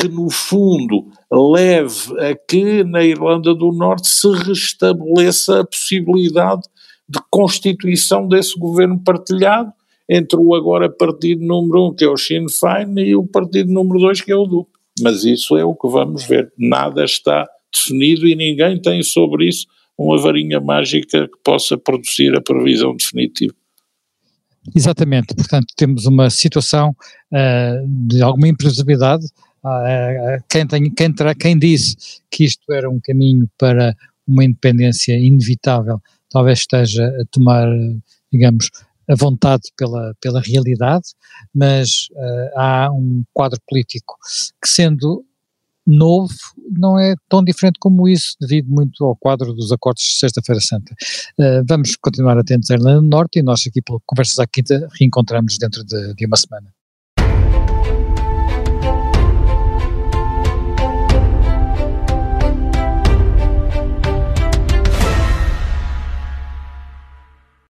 que, 0.01 0.09
no 0.09 0.31
fundo, 0.31 1.11
leve 1.31 2.19
a 2.21 2.37
que 2.37 2.85
na 2.85 3.03
Irlanda 3.03 3.53
do 3.53 3.73
Norte 3.73 4.09
se 4.09 4.29
restabeleça 4.31 5.61
a 5.61 5.65
possibilidade 5.67 6.63
de 7.09 7.21
constituição 7.31 8.29
desse 8.29 8.59
governo 8.59 9.01
partilhado 9.03 9.73
entre 10.09 10.39
o 10.39 10.55
agora 10.55 10.91
partido 10.91 11.45
número 11.45 11.87
um, 11.87 11.95
que 11.95 12.05
é 12.05 12.09
o 12.09 12.17
Sinn 12.17 12.47
Féin, 12.49 12.99
e 12.99 13.15
o 13.15 13.27
partido 13.27 13.73
número 13.73 14.01
dois, 14.01 14.21
que 14.21 14.33
é 14.33 14.37
o 14.37 14.47
DUP. 14.47 14.69
Mas 15.01 15.25
isso 15.25 15.57
é 15.57 15.65
o 15.65 15.75
que 15.75 15.89
vamos 15.89 16.25
ver. 16.25 16.53
Nada 16.59 17.05
está 17.05 17.47
definido 17.73 18.27
e 18.27 18.35
ninguém 18.35 18.81
tem 18.81 19.03
sobre 19.03 19.49
isso 19.49 19.67
uma 19.97 20.19
varinha 20.21 20.61
mágica 20.61 21.29
que 21.29 21.39
possa 21.45 21.77
produzir 21.77 22.35
a 22.37 22.41
previsão 22.41 22.97
definitiva. 22.97 23.55
Exatamente, 24.75 25.35
portanto 25.35 25.67
temos 25.77 26.07
uma 26.07 26.31
situação 26.31 26.95
uh, 27.33 28.07
de 28.07 28.23
alguma 28.23 28.49
imprevisibilidade, 28.49 29.25
uh, 29.65 30.43
quem, 30.49 30.67
tem, 30.67 30.91
quem, 30.91 31.13
terá, 31.13 31.35
quem 31.35 31.59
disse 31.59 31.97
que 32.31 32.45
isto 32.45 32.71
era 32.73 32.89
um 32.89 33.01
caminho 33.03 33.49
para 33.59 33.95
uma 34.27 34.45
independência 34.45 35.19
inevitável, 35.19 36.01
talvez 36.31 36.61
esteja 36.61 37.07
a 37.07 37.25
tomar, 37.31 37.69
digamos, 38.33 38.71
a 39.09 39.15
vontade 39.15 39.63
pela, 39.77 40.15
pela 40.21 40.41
realidade, 40.41 41.07
mas 41.55 42.09
uh, 42.13 42.59
há 42.59 42.91
um 42.93 43.25
quadro 43.33 43.59
político 43.67 44.17
que 44.63 44.69
sendo 44.69 45.25
novo 45.87 46.35
não 46.71 46.99
é 46.99 47.15
tão 47.29 47.43
diferente 47.43 47.79
como 47.81 48.07
isso, 48.07 48.37
devido 48.39 48.69
muito 48.69 49.03
ao 49.03 49.17
quadro 49.17 49.55
dos 49.55 49.73
acordos 49.73 50.03
de 50.03 50.19
Sexta-feira 50.19 50.61
Santa. 50.61 50.95
Uh, 51.39 51.65
vamos 51.67 51.97
continuar 51.97 52.37
atentos 52.37 52.71
à 52.71 52.75
Irlanda 52.75 53.01
do 53.01 53.09
Norte 53.09 53.39
e 53.39 53.43
nós 53.43 53.65
aqui 53.67 53.81
pelo 53.81 54.03
Conversas 54.05 54.39
à 54.39 54.47
Quinta 54.47 54.87
reencontramos 55.01 55.57
dentro 55.59 55.83
de, 55.83 56.15
de 56.15 56.27
uma 56.27 56.37
semana. 56.37 56.78